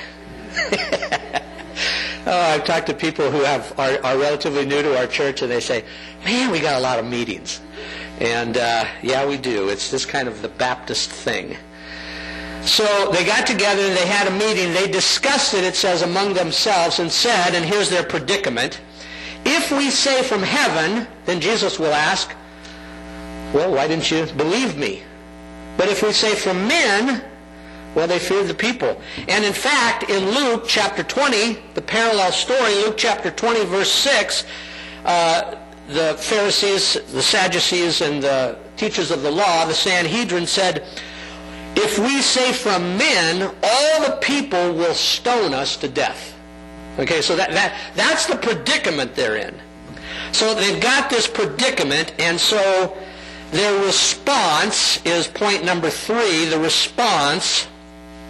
Oh, 2.24 2.40
I've 2.40 2.64
talked 2.64 2.86
to 2.86 2.94
people 2.94 3.32
who 3.32 3.42
have 3.42 3.76
are, 3.80 3.98
are 4.04 4.16
relatively 4.16 4.64
new 4.64 4.80
to 4.80 4.96
our 4.96 5.08
church, 5.08 5.42
and 5.42 5.50
they 5.50 5.58
say, 5.58 5.82
"Man, 6.24 6.52
we 6.52 6.60
got 6.60 6.76
a 6.76 6.80
lot 6.80 7.00
of 7.00 7.04
meetings." 7.04 7.60
And 8.20 8.56
uh, 8.56 8.84
yeah, 9.02 9.26
we 9.26 9.36
do. 9.36 9.68
It's 9.70 9.90
just 9.90 10.08
kind 10.08 10.28
of 10.28 10.40
the 10.40 10.48
Baptist 10.48 11.10
thing. 11.10 11.56
So 12.64 13.10
they 13.10 13.24
got 13.24 13.44
together 13.44 13.82
and 13.82 13.96
they 13.96 14.06
had 14.06 14.28
a 14.28 14.30
meeting. 14.30 14.72
They 14.72 14.86
discussed 14.86 15.54
it, 15.54 15.64
it 15.64 15.74
says, 15.74 16.02
among 16.02 16.34
themselves 16.34 17.00
and 17.00 17.10
said, 17.10 17.56
and 17.56 17.64
here's 17.64 17.90
their 17.90 18.04
predicament, 18.04 18.80
if 19.44 19.72
we 19.72 19.90
say 19.90 20.22
from 20.22 20.42
heaven, 20.42 21.08
then 21.24 21.40
Jesus 21.40 21.80
will 21.80 21.92
ask, 21.92 22.32
well, 23.52 23.72
why 23.72 23.88
didn't 23.88 24.08
you 24.12 24.26
believe 24.36 24.76
me? 24.76 25.02
But 25.76 25.88
if 25.88 26.02
we 26.02 26.12
say 26.12 26.34
from 26.34 26.68
men, 26.68 27.22
well, 27.94 28.06
they 28.06 28.18
feared 28.18 28.48
the 28.48 28.54
people. 28.54 29.00
And 29.28 29.44
in 29.44 29.52
fact, 29.52 30.08
in 30.08 30.30
Luke 30.30 30.64
chapter 30.66 31.02
20, 31.02 31.58
the 31.74 31.82
parallel 31.82 32.32
story, 32.32 32.74
Luke 32.76 32.96
chapter 32.96 33.30
20, 33.30 33.64
verse 33.66 33.92
6, 33.92 34.44
uh, 35.04 35.56
the 35.88 36.14
Pharisees, 36.18 36.94
the 37.12 37.22
Sadducees, 37.22 38.00
and 38.00 38.22
the 38.22 38.58
teachers 38.76 39.10
of 39.10 39.22
the 39.22 39.30
law, 39.30 39.66
the 39.66 39.74
Sanhedrin, 39.74 40.46
said, 40.46 40.86
if 41.74 41.98
we 41.98 42.20
say 42.22 42.52
from 42.52 42.96
men, 42.96 43.42
all 43.62 44.06
the 44.06 44.18
people 44.20 44.72
will 44.74 44.94
stone 44.94 45.54
us 45.54 45.76
to 45.78 45.88
death. 45.88 46.38
Okay, 46.98 47.22
so 47.22 47.34
that, 47.36 47.52
that, 47.52 47.78
that's 47.94 48.26
the 48.26 48.36
predicament 48.36 49.14
they're 49.14 49.36
in. 49.36 49.54
So 50.32 50.54
they've 50.54 50.80
got 50.80 51.10
this 51.10 51.26
predicament, 51.26 52.14
and 52.18 52.38
so 52.38 52.96
their 53.52 53.84
response 53.84 55.04
is 55.04 55.28
point 55.28 55.62
number 55.62 55.90
three. 55.90 56.46
The 56.46 56.58
response, 56.58 57.68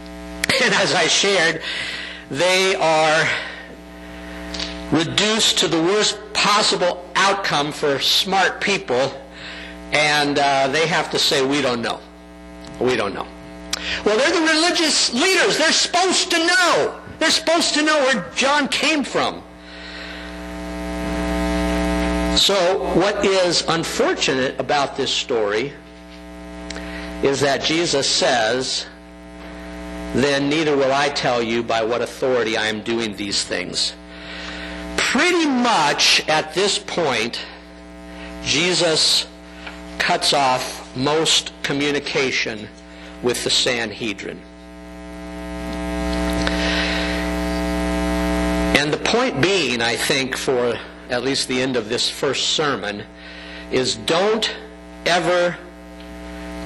and 0.63 0.75
as 0.75 0.95
I 0.95 1.07
shared, 1.07 1.63
they 2.29 2.75
are 2.75 3.29
reduced 4.91 5.59
to 5.59 5.69
the 5.69 5.81
worst 5.81 6.19
possible 6.33 7.09
outcome 7.15 7.71
for 7.71 8.01
smart 8.01 8.61
people, 8.61 9.13
and 9.93 10.39
uh, 10.39 10.69
they 10.69 10.89
have 10.89 11.11
to 11.13 11.19
say, 11.19 11.45
we 11.45 11.63
don't 11.63 11.83
know. 11.83 12.01
We 12.81 12.97
don't 12.97 13.15
know. 13.15 13.27
Well, 14.05 14.19
they're 14.19 14.33
the 14.33 14.53
religious 14.53 15.15
leaders. 15.15 15.57
They're 15.57 15.73
supposed 15.73 16.31
to 16.33 16.39
know. 16.39 17.01
They're 17.21 17.31
supposed 17.31 17.75
to 17.75 17.83
know 17.83 17.99
where 18.01 18.29
John 18.35 18.67
came 18.67 19.05
from. 19.05 19.43
So, 22.37 22.83
what 22.95 23.25
is 23.27 23.63
unfortunate 23.69 24.59
about 24.59 24.97
this 24.97 25.13
story 25.13 25.73
is 27.23 27.41
that 27.41 27.63
Jesus 27.63 28.09
says, 28.09 28.87
Then 30.15 30.49
neither 30.49 30.75
will 30.75 30.93
I 30.93 31.11
tell 31.11 31.43
you 31.43 31.63
by 31.63 31.85
what 31.85 32.01
authority 32.01 32.57
I 32.57 32.67
am 32.67 32.81
doing 32.81 33.15
these 33.17 33.45
things. 33.45 33.93
Pretty 34.97 35.47
much 35.47 36.27
at 36.27 36.55
this 36.55 36.79
point, 36.79 37.39
Jesus 38.43 39.27
cuts 39.99 40.33
off 40.33 40.97
most 40.97 41.53
communication 41.63 42.67
with 43.23 43.45
the 43.45 43.51
Sanhedrin. 43.51 44.41
And 48.75 48.93
the 48.93 48.99
point 48.99 49.41
being, 49.41 49.83
I 49.83 49.97
think, 49.97 50.37
for 50.37 50.79
at 51.13 51.23
least 51.23 51.47
the 51.47 51.61
end 51.61 51.77
of 51.77 51.91
this 51.91 52.09
first 52.09 52.51
sermon, 52.51 53.05
is 53.71 53.97
don't 53.97 54.51
ever 55.05 55.59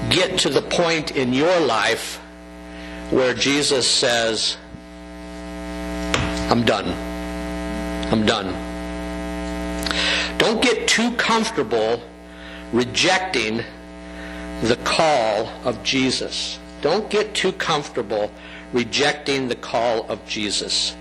get 0.08 0.38
to 0.38 0.48
the 0.48 0.62
point 0.62 1.16
in 1.16 1.32
your 1.32 1.58
life 1.58 2.20
where 3.10 3.34
Jesus 3.34 3.90
says, 3.90 4.56
I'm 6.48 6.64
done. 6.64 6.86
I'm 8.12 8.24
done. 8.24 8.46
Don't 10.38 10.62
get 10.62 10.86
too 10.86 11.10
comfortable 11.16 12.00
rejecting 12.72 13.64
the 14.62 14.78
call 14.84 15.48
of 15.64 15.82
Jesus. 15.82 16.60
Don't 16.82 17.10
get 17.10 17.34
too 17.34 17.50
comfortable 17.52 18.30
rejecting 18.72 19.48
the 19.48 19.56
call 19.56 20.06
of 20.08 20.24
Jesus. 20.24 20.94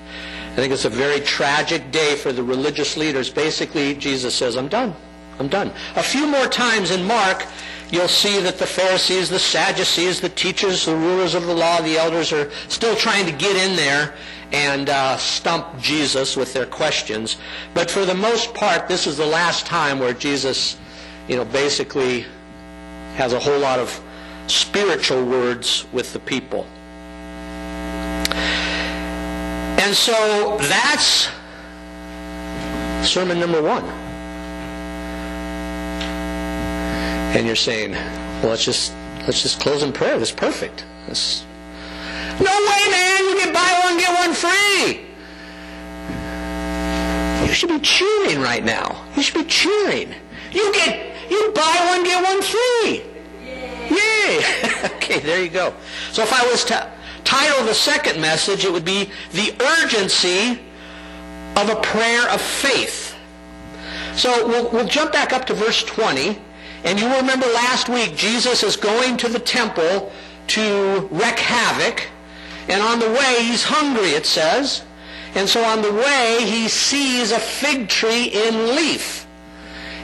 I 0.55 0.59
think 0.59 0.71
it's 0.71 0.85
a 0.85 0.89
very 0.89 1.19
tragic 1.19 1.91
day 1.91 2.15
for 2.15 2.31
the 2.31 2.41
religious 2.41 2.95
leaders. 2.95 3.29
Basically, 3.29 3.93
Jesus 3.93 4.33
says, 4.33 4.55
I'm 4.55 4.69
done. 4.69 4.95
I'm 5.37 5.49
done. 5.49 5.73
A 5.97 6.01
few 6.01 6.25
more 6.25 6.47
times 6.47 6.91
in 6.91 7.03
Mark, 7.03 7.45
you'll 7.91 8.07
see 8.07 8.39
that 8.39 8.57
the 8.57 8.65
Pharisees, 8.65 9.29
the 9.29 9.37
Sadducees, 9.37 10.21
the 10.21 10.29
teachers, 10.29 10.85
the 10.85 10.95
rulers 10.95 11.35
of 11.35 11.45
the 11.45 11.53
law, 11.53 11.81
the 11.81 11.97
elders 11.97 12.31
are 12.31 12.49
still 12.69 12.95
trying 12.95 13.25
to 13.25 13.33
get 13.33 13.57
in 13.57 13.75
there 13.75 14.13
and 14.53 14.89
uh, 14.89 15.17
stump 15.17 15.77
Jesus 15.81 16.37
with 16.37 16.53
their 16.53 16.65
questions. 16.65 17.35
But 17.73 17.91
for 17.91 18.05
the 18.05 18.15
most 18.15 18.53
part, 18.53 18.87
this 18.87 19.07
is 19.07 19.17
the 19.17 19.25
last 19.25 19.65
time 19.65 19.99
where 19.99 20.13
Jesus, 20.13 20.77
you 21.27 21.35
know, 21.35 21.43
basically 21.43 22.25
has 23.15 23.33
a 23.33 23.39
whole 23.41 23.59
lot 23.59 23.79
of 23.79 24.01
spiritual 24.47 25.25
words 25.25 25.85
with 25.91 26.13
the 26.13 26.19
people. 26.19 26.65
And 29.95 30.01
so 30.01 30.57
that's 30.67 31.29
sermon 33.09 33.39
number 33.39 33.61
one. 33.61 33.85
And 37.33 37.47
you're 37.47 37.55
saying, 37.55 37.91
well, 37.91 38.49
let's 38.49 38.65
just 38.65 38.93
let's 39.19 39.41
just 39.41 39.61
close 39.61 39.83
in 39.83 39.93
prayer. 39.93 40.17
That's 40.19 40.33
perfect. 40.33 40.83
That's, 41.07 41.45
no 42.41 42.51
way, 42.51 42.91
man! 42.91 43.23
You 43.23 43.35
get 43.37 43.53
buy 43.53 43.81
one 43.85 43.97
get 43.97 44.19
one 44.19 44.33
free. 44.33 44.99
You 47.47 47.53
should 47.53 47.69
be 47.69 47.79
cheering 47.79 48.41
right 48.41 48.65
now. 48.65 49.01
You 49.15 49.23
should 49.23 49.45
be 49.45 49.49
cheering. 49.49 50.13
You 50.51 50.73
get 50.73 51.31
you 51.31 51.53
buy 51.55 51.85
one, 51.87 52.03
get 52.03 52.21
one 52.21 52.41
free. 52.41 53.01
Yay! 53.95 54.41
okay, 54.97 55.19
there 55.19 55.41
you 55.41 55.49
go. 55.49 55.73
So 56.11 56.21
if 56.21 56.33
I 56.33 56.45
was 56.51 56.65
to 56.65 56.91
title 57.25 57.65
the 57.65 57.73
second 57.73 58.21
message, 58.21 58.63
it 58.63 58.71
would 58.71 58.85
be 58.85 59.09
The 59.33 59.53
Urgency 59.81 60.59
of 61.57 61.69
a 61.69 61.75
Prayer 61.81 62.29
of 62.29 62.41
Faith. 62.41 63.15
So 64.15 64.47
we'll, 64.47 64.69
we'll 64.71 64.87
jump 64.87 65.11
back 65.11 65.33
up 65.33 65.45
to 65.47 65.53
verse 65.53 65.83
20. 65.83 66.39
And 66.85 66.99
you 66.99 67.13
remember 67.13 67.47
last 67.47 67.89
week, 67.89 68.15
Jesus 68.15 68.63
is 68.63 68.77
going 68.77 69.17
to 69.17 69.27
the 69.27 69.39
temple 69.39 70.11
to 70.47 71.09
wreak 71.11 71.39
havoc. 71.39 72.07
And 72.69 72.81
on 72.81 72.99
the 72.99 73.09
way, 73.09 73.43
he's 73.43 73.63
hungry, 73.63 74.11
it 74.11 74.25
says. 74.25 74.83
And 75.33 75.49
so 75.49 75.63
on 75.63 75.81
the 75.81 75.91
way, 75.91 76.45
he 76.45 76.69
sees 76.69 77.31
a 77.31 77.39
fig 77.39 77.89
tree 77.89 78.25
in 78.27 78.75
leaf. 78.75 79.27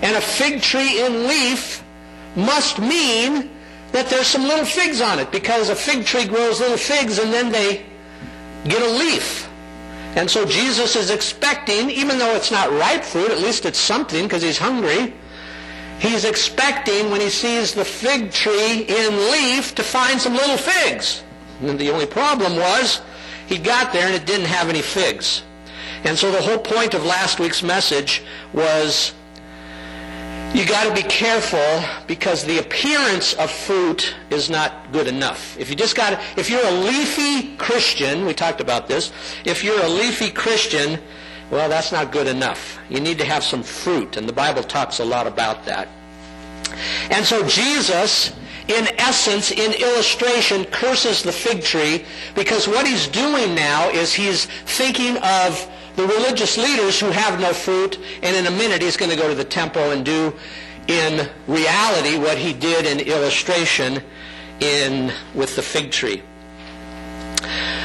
And 0.02 0.16
a 0.16 0.22
fig 0.22 0.62
tree 0.62 1.06
in 1.06 1.28
leaf 1.28 1.84
must 2.36 2.80
mean 2.80 3.50
that 3.92 4.10
there's 4.10 4.28
some 4.28 4.44
little 4.44 4.66
figs 4.66 5.02
on 5.02 5.20
it 5.20 5.32
because 5.32 5.70
a 5.70 5.76
fig 5.76 6.06
tree 6.06 6.26
grows 6.26 6.60
little 6.60 6.78
figs 6.78 7.20
and 7.20 7.32
then 7.34 7.52
they 7.52 7.86
get 8.66 8.82
a 8.82 8.98
leaf. 8.98 9.50
And 10.16 10.30
so 10.30 10.46
Jesus 10.46 10.96
is 10.96 11.10
expecting, 11.10 11.90
even 11.90 12.18
though 12.18 12.36
it's 12.36 12.52
not 12.52 12.72
ripe 12.72 13.04
fruit, 13.04 13.32
at 13.32 13.40
least 13.40 13.66
it's 13.66 13.80
something 13.80 14.24
because 14.24 14.42
he's 14.42 14.58
hungry. 14.58 15.14
He's 16.00 16.26
expecting 16.26 17.12
when 17.12 17.22
he 17.22 17.30
sees 17.30 17.74
the 17.74 17.86
fig 17.86 18.32
tree 18.32 18.82
in 18.88 19.32
leaf 19.32 19.76
to 19.76 19.84
find 19.84 20.20
some 20.20 20.34
little 20.34 20.58
figs. 20.58 21.24
And 21.62 21.78
the 21.78 21.92
only 21.92 22.08
problem 22.08 22.56
was 22.56 23.02
he 23.48 23.58
got 23.58 23.94
there 23.94 24.08
and 24.08 24.16
it 24.16 24.26
didn't 24.26 24.48
have 24.48 24.68
any 24.68 24.82
figs. 24.82 25.44
And 26.04 26.18
so 26.18 26.32
the 26.32 26.42
whole 26.42 26.58
point 26.58 26.94
of 26.94 27.06
last 27.06 27.40
week's 27.40 27.62
message 27.62 28.24
was 28.54 29.14
you 30.54 30.66
got 30.66 30.84
to 30.84 30.94
be 30.94 31.08
careful 31.08 31.82
because 32.08 32.44
the 32.44 32.60
appearance 32.60 33.34
of 33.36 33.50
fruit 33.50 34.14
is 34.30 34.50
not 34.50 34.92
good 34.92 35.08
enough. 35.08 35.58
If 35.58 35.70
you 35.70 35.76
just 35.76 35.96
got 35.96 36.20
if 36.38 36.50
you're 36.50 36.66
a 36.66 36.72
leafy 36.72 37.56
Christian, 37.56 38.26
we 38.26 38.34
talked 38.34 38.60
about 38.60 38.88
this, 38.88 39.14
if 39.46 39.64
you're 39.64 39.82
a 39.82 39.88
leafy 39.88 40.30
Christian, 40.30 41.00
well, 41.52 41.70
that's 41.70 41.92
not 41.92 42.12
good 42.12 42.28
enough. 42.28 42.80
You 42.90 43.00
need 43.00 43.18
to 43.20 43.26
have 43.26 43.44
some 43.44 43.64
fruit, 43.64 44.18
and 44.18 44.28
the 44.28 44.34
Bible 44.34 44.64
talks 44.64 45.00
a 45.00 45.06
lot 45.06 45.26
about 45.26 45.66
that. 45.66 45.88
And 47.10 47.26
so 47.26 47.46
Jesus, 47.48 48.32
in 48.68 48.88
essence, 48.98 49.52
in 49.52 49.74
illustration, 49.74 50.66
curses 50.66 51.24
the 51.24 51.32
fig 51.32 51.64
tree 51.64 52.06
because 52.36 52.68
what 52.68 52.86
he's 52.86 53.08
doing 53.08 53.56
now 53.56 53.90
is 53.90 54.14
he's 54.14 54.46
thinking 54.46 55.18
of 55.18 55.70
the 55.96 56.08
religious 56.08 56.58
leaders 56.58 57.00
who 57.00 57.08
have 57.08 57.40
no 57.40 57.54
fruit, 57.54 58.00
and 58.24 58.36
in 58.36 58.48
a 58.48 58.58
minute 58.58 58.82
he's 58.82 58.98
going 58.98 59.12
to 59.12 59.18
go 59.18 59.28
to 59.28 59.36
the 59.36 59.44
temple 59.44 59.92
and 59.92 60.06
do 60.06 60.34
in 60.88 61.30
reality 61.48 62.18
what 62.18 62.38
he 62.38 62.54
did 62.54 62.86
in 62.86 63.00
illustration 63.08 64.02
in 64.60 65.12
with 65.34 65.56
the 65.56 65.62
fig 65.62 65.92
tree. 65.92 66.22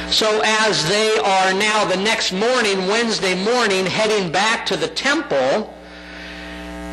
So 0.09 0.41
as 0.43 0.87
they 0.87 1.17
are 1.17 1.53
now 1.53 1.85
the 1.85 1.97
next 1.97 2.31
morning, 2.31 2.87
Wednesday 2.87 3.35
morning, 3.43 3.85
heading 3.85 4.31
back 4.31 4.65
to 4.67 4.77
the 4.77 4.87
temple, 4.87 5.73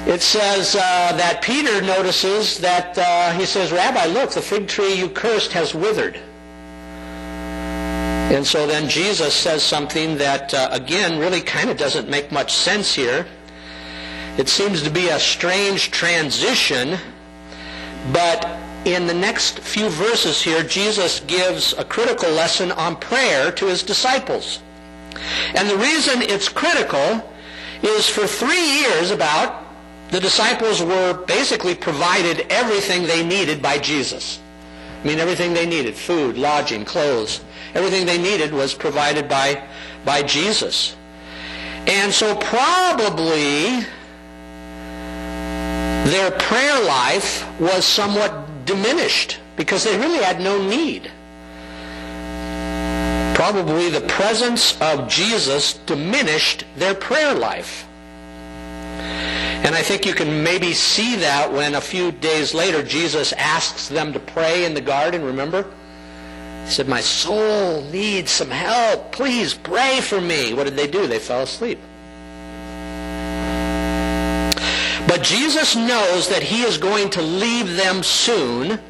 it 0.07 0.21
says 0.21 0.75
uh, 0.75 0.79
that 1.17 1.41
Peter 1.41 1.81
notices 1.81 2.59
that 2.59 2.99
uh, 2.99 3.33
he 3.33 3.47
says, 3.47 3.73
Rabbi, 3.73 4.07
look, 4.07 4.33
the 4.33 4.43
fig 4.43 4.69
tree 4.69 4.95
you 4.95 5.09
cursed 5.09 5.53
has 5.53 5.75
withered. 5.75 6.19
And 8.33 8.47
so 8.47 8.67
then 8.67 8.89
Jesus 8.89 9.35
says 9.35 9.63
something 9.63 10.17
that, 10.17 10.53
uh, 10.55 10.69
again, 10.73 11.21
really 11.21 11.41
kind 11.41 11.71
of 11.71 11.77
doesn't 11.77 12.09
make 12.09 12.33
much 12.33 12.53
sense 12.53 12.95
here. 12.95 13.27
It 14.39 14.49
seems 14.49 14.83
to 14.83 14.91
be 14.91 15.09
a 15.09 15.21
strange 15.21 15.91
transition, 15.91 16.99
but 18.13 18.45
in 18.87 19.07
the 19.07 19.15
next 19.15 19.61
few 19.61 19.89
verses 19.91 20.43
here, 20.43 20.63
Jesus 20.63 21.21
gives 21.21 21.75
a 21.75 21.85
critical 21.85 22.31
lesson 22.31 22.73
on 22.73 22.97
prayer 22.97 23.53
to 23.53 23.67
his 23.67 23.83
disciples. 23.83 24.61
And 25.55 25.69
the 25.69 25.77
reason 25.77 26.23
it's 26.23 26.49
critical 26.49 27.31
is 27.83 28.09
for 28.09 28.27
three 28.27 28.81
years 28.81 29.11
about, 29.11 29.65
the 30.11 30.19
disciples 30.19 30.83
were 30.83 31.13
basically 31.27 31.75
provided 31.75 32.47
everything 32.51 33.05
they 33.05 33.25
needed 33.25 33.61
by 33.61 33.79
Jesus. 33.79 34.41
I 35.03 35.07
mean, 35.07 35.19
everything 35.19 35.53
they 35.53 35.67
needed, 35.67 35.95
food, 35.95 36.39
lodging, 36.39 36.85
clothes, 36.85 37.41
everything 37.75 38.07
they 38.07 38.19
needed 38.19 38.53
was 38.53 38.75
provided 38.75 39.29
by, 39.29 39.63
by 40.05 40.23
Jesus. 40.23 40.97
And 41.87 42.13
so 42.13 42.35
probably 42.37 43.85
their 46.11 46.31
prayer 46.31 46.85
life 46.85 47.47
was 47.61 47.85
somewhat 47.85 48.65
diminished 48.65 49.39
because 49.57 49.85
they 49.85 49.99
really 49.99 50.23
had 50.23 50.41
no 50.41 50.63
need. 50.63 51.11
Probably 53.35 53.91
the 53.91 54.01
presence 54.03 54.81
of 54.81 55.09
Jesus 55.09 55.75
diminished 55.87 56.65
their 56.77 56.95
prayer 56.95 57.35
life. 57.35 57.87
And 59.65 59.75
I 59.75 59.83
think 59.83 60.07
you 60.07 60.15
can 60.15 60.43
maybe 60.43 60.73
see 60.75 61.17
that 61.17 61.53
when 61.53 61.75
a 61.75 61.81
few 61.81 62.13
days 62.13 62.55
later 62.55 62.83
Jesus 62.83 63.33
asks 63.33 63.89
them 63.89 64.13
to 64.13 64.21
pray 64.21 64.65
in 64.67 64.75
the 64.75 64.81
garden, 64.81 65.25
remember? 65.25 65.67
Said, 66.67 66.89
My 66.89 67.01
soul 67.01 67.83
needs 67.83 68.31
some 68.31 68.51
help. 68.51 69.13
Please 69.13 69.55
pray 69.55 70.01
for 70.01 70.21
me. 70.21 70.55
What 70.55 70.65
did 70.65 70.77
they 70.77 70.87
do? 70.87 71.07
They 71.07 71.19
fell 71.19 71.43
asleep. 71.43 71.79
But 75.07 75.23
Jesus 75.23 75.77
knows 75.77 76.29
that 76.29 76.43
he 76.43 76.63
is 76.63 76.79
going 76.79 77.11
to 77.11 77.23
leave 77.23 77.77
them 77.77 78.03
soon. 78.03 78.81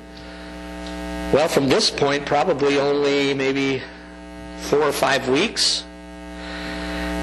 Well, 1.32 1.48
from 1.48 1.68
this 1.68 1.90
point, 1.90 2.24
probably 2.24 2.78
only 2.78 3.34
maybe 3.34 3.82
four 4.60 4.82
or 4.82 4.92
five 4.92 5.28
weeks. 5.28 5.84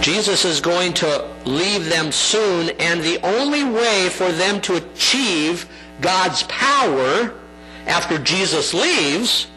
Jesus 0.02 0.46
is 0.46 0.60
going 0.60 0.94
to 0.94 1.28
leave 1.46 1.86
them 1.86 2.12
soon, 2.12 2.70
and 2.80 3.02
the 3.02 3.20
only 3.24 3.64
way 3.64 4.10
for 4.10 4.32
them 4.32 4.60
to 4.62 4.76
achieve 4.76 5.68
God's 6.02 6.44
power 6.44 7.34
after 7.88 8.18
Jesus 8.18 8.74
leaves 8.74 9.48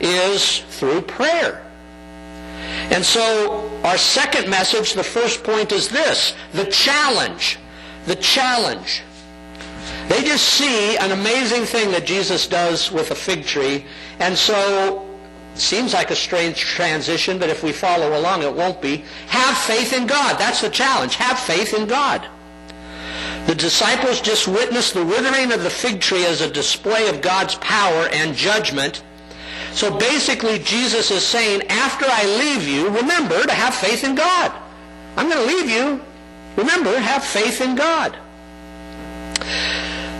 is 0.00 0.60
through 0.70 1.02
prayer. 1.02 1.64
And 2.90 3.04
so, 3.04 3.70
our 3.84 3.98
second 3.98 4.50
message, 4.50 4.94
the 4.94 5.04
first 5.04 5.44
point 5.44 5.72
is 5.72 5.88
this 5.88 6.34
the 6.52 6.66
challenge 6.66 7.58
the 8.06 8.16
challenge. 8.16 9.02
They 10.08 10.22
just 10.22 10.48
see 10.48 10.96
an 10.96 11.12
amazing 11.12 11.64
thing 11.64 11.90
that 11.92 12.04
Jesus 12.04 12.46
does 12.46 12.90
with 12.90 13.10
a 13.10 13.14
fig 13.14 13.44
tree, 13.44 13.86
and 14.18 14.36
so 14.36 15.06
seems 15.54 15.92
like 15.94 16.10
a 16.10 16.16
strange 16.16 16.58
transition, 16.58 17.38
but 17.38 17.50
if 17.50 17.62
we 17.62 17.72
follow 17.72 18.18
along, 18.18 18.42
it 18.42 18.54
won't 18.54 18.80
be. 18.80 19.04
Have 19.28 19.56
faith 19.56 19.92
in 19.92 20.06
God. 20.06 20.38
That's 20.38 20.60
the 20.60 20.70
challenge. 20.70 21.16
Have 21.16 21.38
faith 21.38 21.74
in 21.74 21.86
God. 21.86 22.26
The 23.46 23.54
disciples 23.54 24.20
just 24.20 24.48
witnessed 24.48 24.94
the 24.94 25.04
withering 25.04 25.52
of 25.52 25.62
the 25.62 25.70
fig 25.70 26.00
tree 26.00 26.24
as 26.24 26.40
a 26.40 26.50
display 26.50 27.08
of 27.08 27.20
God's 27.20 27.56
power 27.56 28.08
and 28.12 28.34
judgment. 28.34 29.02
So 29.72 29.96
basically, 29.96 30.58
Jesus 30.58 31.10
is 31.10 31.24
saying, 31.24 31.62
after 31.68 32.06
I 32.08 32.24
leave 32.26 32.66
you, 32.66 32.88
remember 32.88 33.42
to 33.44 33.52
have 33.52 33.74
faith 33.74 34.04
in 34.04 34.14
God. 34.14 34.52
I'm 35.16 35.28
going 35.28 35.48
to 35.48 35.54
leave 35.54 35.70
you. 35.70 36.00
Remember, 36.56 36.98
have 36.98 37.24
faith 37.24 37.60
in 37.60 37.76
God. 37.76 38.16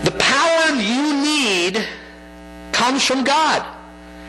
The 0.05 0.17
power 0.19 0.75
you 0.77 1.15
need 1.23 1.85
comes 2.73 3.05
from 3.05 3.25
God. 3.25 3.67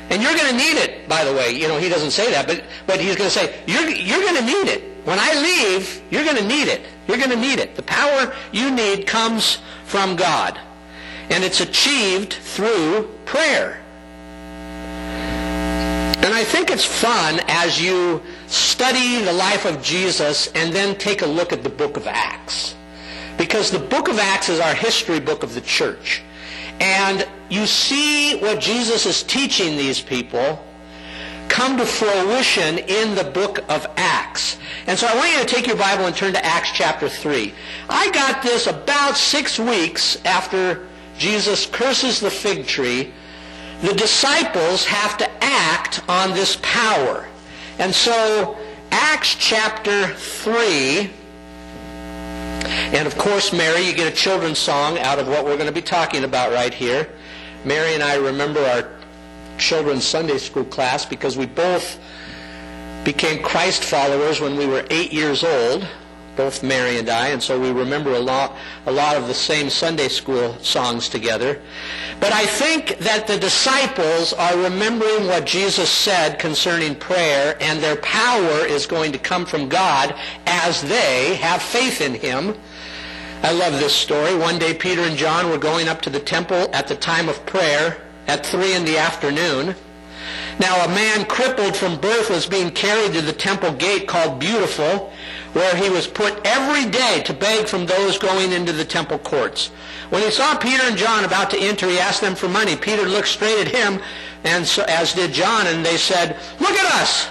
And 0.10 0.22
you're 0.22 0.36
going 0.36 0.50
to 0.50 0.58
need 0.58 0.78
it, 0.78 1.08
by 1.08 1.24
the 1.24 1.32
way. 1.32 1.52
You 1.52 1.68
know, 1.68 1.78
he 1.78 1.88
doesn't 1.88 2.12
say 2.12 2.32
that, 2.32 2.48
but, 2.48 2.64
but 2.86 3.00
he's 3.00 3.16
going 3.16 3.30
to 3.30 3.34
say, 3.34 3.56
you're, 3.66 3.90
you're 3.90 4.20
going 4.20 4.36
to 4.36 4.46
need 4.46 4.68
it. 4.68 4.84
When 5.06 5.18
I 5.20 5.34
leave, 5.42 6.02
you're 6.12 6.26
going 6.26 6.38
to 6.38 6.46
need 6.46 6.68
it. 6.68 6.82
You're 7.08 7.18
going 7.18 7.30
to 7.30 7.38
need 7.38 7.60
it. 7.60 7.76
The 7.76 7.84
power 7.84 8.36
you 8.52 8.72
need 8.72 9.08
comes 9.08 9.60
from 9.86 10.16
God. 10.16 10.60
And 11.30 11.44
it's 11.44 11.62
achieved 11.62 12.34
through 12.34 13.10
prayer. 13.26 13.81
And 16.24 16.36
I 16.36 16.44
think 16.44 16.70
it's 16.70 16.86
fun 16.86 17.40
as 17.48 17.82
you 17.82 18.22
study 18.46 19.24
the 19.24 19.34
life 19.34 19.66
of 19.66 19.82
Jesus 19.82 20.52
and 20.54 20.72
then 20.72 20.96
take 20.98 21.24
a 21.24 21.26
look 21.26 21.52
at 21.52 21.64
the 21.64 21.70
book 21.70 21.98
of 21.98 22.06
Acts. 22.06 22.76
Because 23.40 23.72
the 23.72 23.80
book 23.80 24.08
of 24.08 24.20
Acts 24.20 24.48
is 24.48 24.60
our 24.60 24.76
history 24.76 25.20
book 25.20 25.42
of 25.42 25.56
the 25.56 25.62
church. 25.62 26.22
And 26.80 27.28
you 27.50 27.66
see 27.66 28.40
what 28.40 28.60
Jesus 28.60 29.08
is 29.08 29.24
teaching 29.24 29.78
these 29.78 30.00
people 30.00 30.64
come 31.48 31.76
to 31.78 31.86
fruition 31.88 32.78
in 32.78 33.16
the 33.16 33.24
book 33.24 33.60
of 33.68 33.88
Acts. 33.98 34.58
And 34.86 34.98
so 34.98 35.08
I 35.08 35.16
want 35.16 35.32
you 35.32 35.40
to 35.40 35.46
take 35.46 35.66
your 35.66 35.76
Bible 35.76 36.06
and 36.06 36.16
turn 36.16 36.34
to 36.34 36.46
Acts 36.46 36.72
chapter 36.72 37.10
3. 37.10 37.52
I 37.90 38.12
got 38.12 38.44
this 38.44 38.68
about 38.68 39.18
six 39.18 39.58
weeks 39.58 40.24
after 40.24 40.88
Jesus 41.18 41.66
curses 41.66 42.20
the 42.20 42.30
fig 42.30 42.68
tree 42.68 43.12
the 43.82 43.94
disciples 43.94 44.86
have 44.86 45.18
to 45.18 45.30
act 45.44 46.02
on 46.08 46.32
this 46.32 46.58
power. 46.62 47.28
And 47.80 47.94
so, 47.94 48.58
Acts 48.92 49.36
chapter 49.36 50.08
3, 50.08 51.10
and 52.64 53.08
of 53.08 53.18
course, 53.18 53.52
Mary, 53.54 53.82
you 53.82 53.94
get 53.94 54.12
a 54.12 54.16
children's 54.16 54.60
song 54.60 55.00
out 55.00 55.18
of 55.18 55.28
what 55.28 55.46
we're 55.46 55.56
going 55.56 55.68
to 55.68 55.74
be 55.74 55.82
talking 55.82 56.24
about 56.24 56.52
right 56.52 56.74
here. 56.74 57.10
Mary 57.66 57.94
and 57.94 58.04
I 58.04 58.16
remember 58.16 58.60
our 58.60 58.90
children's 59.58 60.06
Sunday 60.06 60.38
school 60.38 60.66
class 60.66 61.06
because 61.06 61.38
we 61.38 61.46
both 61.46 62.00
became 63.04 63.42
Christ 63.42 63.84
followers 63.84 64.40
when 64.40 64.58
we 64.58 64.68
were 64.68 64.86
eight 64.90 65.12
years 65.12 65.44
old 65.44 65.88
both 66.42 66.64
Mary 66.64 66.98
and 66.98 67.08
I, 67.08 67.28
and 67.28 67.44
so 67.44 67.60
we 67.60 67.72
remember 67.72 68.16
a 68.16 68.20
lot, 68.20 68.56
a 68.88 68.92
lot 68.92 69.16
of 69.16 69.28
the 69.28 69.34
same 69.34 69.70
Sunday 69.70 70.08
school 70.08 70.58
songs 70.64 71.08
together. 71.08 71.62
But 72.20 72.34
I 72.34 72.48
think 72.48 72.98
that 72.98 73.28
the 73.28 73.38
disciples 73.38 74.34
are 74.34 74.58
remembering 74.58 75.28
what 75.28 75.46
Jesus 75.46 75.88
said 75.88 76.40
concerning 76.40 76.96
prayer, 76.96 77.56
and 77.62 77.80
their 77.80 77.98
power 77.98 78.66
is 78.66 78.88
going 78.88 79.12
to 79.12 79.20
come 79.20 79.46
from 79.46 79.70
God 79.70 80.16
as 80.48 80.82
they 80.82 81.36
have 81.36 81.62
faith 81.62 82.02
in 82.02 82.16
Him. 82.16 82.56
I 83.44 83.52
love 83.52 83.74
this 83.74 83.94
story. 83.94 84.36
One 84.36 84.58
day 84.58 84.74
Peter 84.74 85.02
and 85.02 85.16
John 85.16 85.48
were 85.52 85.60
going 85.60 85.88
up 85.88 86.02
to 86.02 86.10
the 86.10 86.20
temple 86.20 86.74
at 86.74 86.88
the 86.88 86.96
time 86.96 87.30
of 87.30 87.46
prayer 87.46 88.02
at 88.26 88.44
3 88.44 88.74
in 88.74 88.84
the 88.84 88.98
afternoon. 88.98 89.76
Now 90.60 90.86
a 90.86 90.88
man 90.88 91.26
crippled 91.26 91.76
from 91.76 92.02
birth 92.02 92.32
was 92.32 92.48
being 92.48 92.72
carried 92.72 93.14
to 93.14 93.22
the 93.22 93.34
temple 93.34 93.74
gate 93.74 94.08
called 94.08 94.40
Beautiful, 94.40 95.12
where 95.54 95.76
he 95.76 95.90
was 95.90 96.08
put 96.08 96.46
every 96.46 96.90
day 96.90 97.22
to 97.26 97.34
beg 97.34 97.68
from 97.68 97.86
those 97.86 98.18
going 98.18 98.52
into 98.52 98.72
the 98.72 98.86
temple 98.86 99.20
courts. 99.20 99.68
When 100.10 100.22
he 100.22 100.32
saw 100.32 100.58
Peter 100.58 100.84
and 100.84 100.98
John 100.98 101.26
about 101.26 101.50
to 101.52 101.60
enter, 101.60 101.88
he 101.88 102.00
asked 102.00 102.22
them 102.22 102.36
for 102.36 102.48
money. 102.48 102.76
Peter 102.76 103.04
looked 103.04 103.28
straight 103.28 103.60
at 103.60 103.74
him, 103.74 104.02
and 104.44 104.66
so, 104.66 104.84
as 104.88 105.14
did 105.14 105.34
John, 105.34 105.68
and 105.68 105.86
they 105.86 105.98
said, 105.98 106.38
Look 106.60 106.72
at 106.72 107.02
us! 107.02 107.30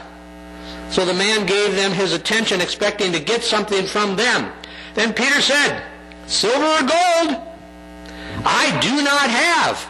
So 0.90 1.04
the 1.04 1.14
man 1.14 1.46
gave 1.46 1.76
them 1.76 1.92
his 1.92 2.12
attention, 2.12 2.60
expecting 2.60 3.12
to 3.12 3.20
get 3.20 3.42
something 3.42 3.86
from 3.86 4.16
them. 4.16 4.52
Then 4.94 5.14
Peter 5.14 5.40
said, 5.40 5.82
Silver 6.26 6.64
or 6.64 6.80
gold 6.80 7.46
I 8.44 8.78
do 8.80 9.02
not 9.02 9.30
have. 9.30 9.88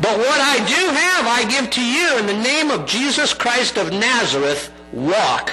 But 0.00 0.18
what 0.18 0.40
I 0.40 0.58
do 0.58 0.74
have 0.74 1.26
I 1.26 1.50
give 1.50 1.70
to 1.70 1.84
you 1.84 2.18
in 2.18 2.26
the 2.26 2.42
name 2.42 2.70
of 2.70 2.86
Jesus 2.86 3.34
Christ 3.34 3.76
of 3.78 3.92
Nazareth, 3.92 4.72
walk. 4.92 5.52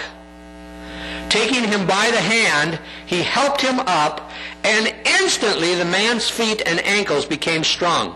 Taking 1.29 1.63
him 1.63 1.85
by 1.85 2.09
the 2.11 2.19
hand, 2.19 2.79
he 3.05 3.21
helped 3.21 3.61
him 3.61 3.79
up, 3.81 4.31
and 4.63 4.93
instantly 5.05 5.75
the 5.75 5.85
man's 5.85 6.29
feet 6.29 6.63
and 6.65 6.83
ankles 6.83 7.25
became 7.25 7.63
strong. 7.63 8.15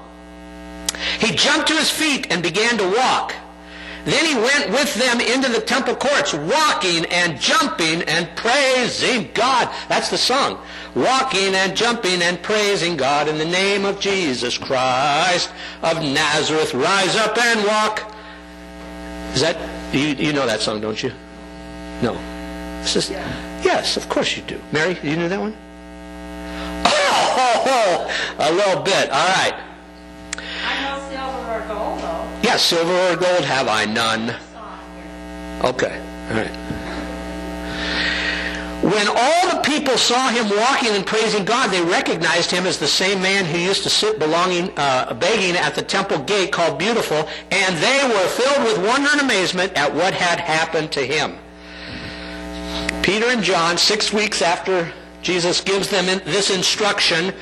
He 1.19 1.36
jumped 1.36 1.67
to 1.67 1.76
his 1.76 1.89
feet 1.89 2.28
and 2.32 2.41
began 2.41 2.78
to 2.78 2.88
walk. 2.89 3.34
Then 4.06 4.26
he 4.26 4.36
went 4.36 4.71
with 4.71 4.93
them 4.95 5.21
into 5.21 5.49
the 5.49 5.62
temple 5.62 5.95
courts, 5.95 6.34
walking 6.34 7.06
and 7.06 7.39
jumping 7.39 8.02
and 8.04 8.28
praising 8.36 9.30
God. 9.34 9.73
That's 9.88 10.10
the 10.10 10.17
song. 10.17 10.60
Walking 10.93 11.56
and 11.56 11.76
jumping 11.76 12.21
and 12.21 12.41
praising 12.41 12.97
God 12.97 13.30
in 13.30 13.38
the 13.38 13.45
name 13.45 13.86
of 13.86 13.99
Jesus 14.02 14.58
Christ 14.58 15.52
of 15.82 16.02
Nazareth. 16.02 16.73
Rise 16.73 17.15
up 17.15 17.38
and 17.38 17.65
walk. 17.65 18.13
Is 19.34 19.41
that, 19.41 19.58
you, 19.93 20.08
you 20.10 20.34
know 20.34 20.45
that 20.45 20.60
song, 20.60 20.82
don't 20.82 21.02
you? 21.02 21.12
No. 22.02 22.33
Says, 22.86 23.10
yes, 23.10 23.98
of 23.98 24.08
course 24.10 24.36
you 24.36 24.43
do. 24.43 24.60
Mary, 24.72 24.98
you 25.02 25.15
know 25.15 25.30
that 25.30 25.39
one? 25.39 25.56
Oh, 26.86 28.12
a 28.39 28.52
little 28.52 28.84
bit. 28.84 29.10
All 29.10 29.28
right. 29.28 29.54
I 30.65 30.84
know 30.84 31.10
silver 31.10 31.52
or 31.52 31.67
gold, 31.67 32.00
though. 32.00 32.39
Yes, 32.43 32.62
silver 32.62 33.13
or 33.13 33.15
gold 33.15 33.46
have 33.46 33.67
I 33.67 33.86
none. 33.86 34.36
Okay, 35.63 35.98
all 36.30 36.36
right. 36.36 36.74
When 38.84 39.08
all 39.08 39.56
the 39.56 39.62
people 39.63 39.98
saw 39.98 40.28
him 40.28 40.50
walking 40.50 40.89
and 40.89 41.06
praising 41.06 41.46
God, 41.46 41.72
they 41.72 41.82
recognized 41.82 42.52
him 42.52 42.65
as 42.65 42.80
the 42.80 42.88
same 42.88 43.22
man 43.22 43.46
who 43.46 43.58
used 43.58 43.84
to 43.84 43.89
sit 43.89 44.19
belonging, 44.19 44.78
uh, 44.78 45.13
begging 45.13 45.56
at 45.56 45.74
the 45.74 45.82
temple 45.82 46.19
gate 46.19 46.52
called 46.52 46.78
Beautiful, 46.78 47.26
and 47.50 47.78
they 47.78 48.04
were 48.13 48.28
filled 48.28 48.65
with 48.65 48.86
wonder 48.86 49.08
and 49.13 49.22
amazement 49.22 49.72
at 49.78 49.96
what 49.96 50.13
had 50.13 50.38
happened 50.38 50.91
to 50.91 51.06
him. 51.06 51.38
Peter 53.03 53.27
and 53.27 53.43
John, 53.43 53.77
six 53.77 54.13
weeks 54.13 54.41
after 54.41 54.91
Jesus 55.21 55.62
gives 55.62 55.89
them 55.89 56.05
this 56.25 56.49
instruction 56.49 57.33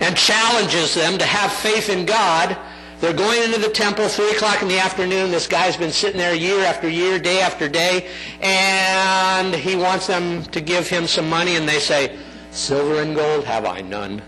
and 0.00 0.16
challenges 0.16 0.94
them 0.94 1.18
to 1.18 1.24
have 1.24 1.52
faith 1.52 1.88
in 1.88 2.06
God, 2.06 2.56
they're 3.00 3.12
going 3.12 3.42
into 3.44 3.60
the 3.60 3.68
temple, 3.68 4.08
3 4.08 4.30
o'clock 4.32 4.60
in 4.60 4.68
the 4.68 4.78
afternoon. 4.78 5.30
This 5.30 5.46
guy's 5.46 5.76
been 5.76 5.92
sitting 5.92 6.18
there 6.18 6.34
year 6.34 6.64
after 6.64 6.88
year, 6.88 7.18
day 7.20 7.40
after 7.40 7.68
day, 7.68 8.10
and 8.40 9.54
he 9.54 9.76
wants 9.76 10.08
them 10.08 10.42
to 10.46 10.60
give 10.60 10.88
him 10.88 11.06
some 11.06 11.28
money, 11.28 11.54
and 11.54 11.68
they 11.68 11.78
say, 11.78 12.18
Silver 12.50 13.00
and 13.00 13.14
gold 13.14 13.44
have 13.44 13.66
I 13.66 13.82
none, 13.82 14.20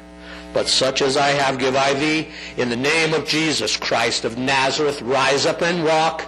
but 0.53 0.69
such 0.69 1.03
as 1.03 1.17
I 1.17 1.29
have 1.31 1.59
give 1.59 1.75
I 1.75 1.95
thee. 1.95 2.29
In 2.59 2.69
the 2.69 2.77
name 2.77 3.13
of 3.13 3.27
Jesus 3.27 3.77
Christ 3.77 4.25
of 4.25 4.39
Nazareth, 4.39 5.03
rise 5.03 5.47
up 5.47 5.63
and 5.63 5.83
walk. 5.83 6.23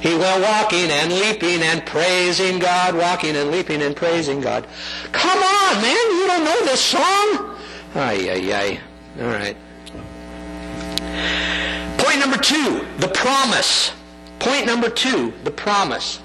He 0.00 0.14
went 0.16 0.42
walking 0.42 0.90
and 0.90 1.12
leaping 1.12 1.62
and 1.62 1.84
praising 1.84 2.58
God, 2.58 2.94
walking 2.94 3.34
and 3.36 3.50
leaping 3.50 3.82
and 3.82 3.96
praising 3.96 4.40
God. 4.40 4.66
Come 5.12 5.38
on, 5.38 5.82
man, 5.82 6.10
you 6.10 6.26
don't 6.26 6.44
know 6.44 6.64
this 6.64 6.80
song? 6.80 7.56
Ay, 7.94 8.28
ay, 8.30 8.52
ay. 8.52 8.80
All 9.22 9.28
right. 9.28 9.56
Point 11.98 12.20
number 12.20 12.36
two, 12.36 12.86
the 12.98 13.08
promise. 13.08 13.92
Point 14.38 14.66
number 14.66 14.90
two, 14.90 15.32
the 15.44 15.50
promise. 15.50 16.20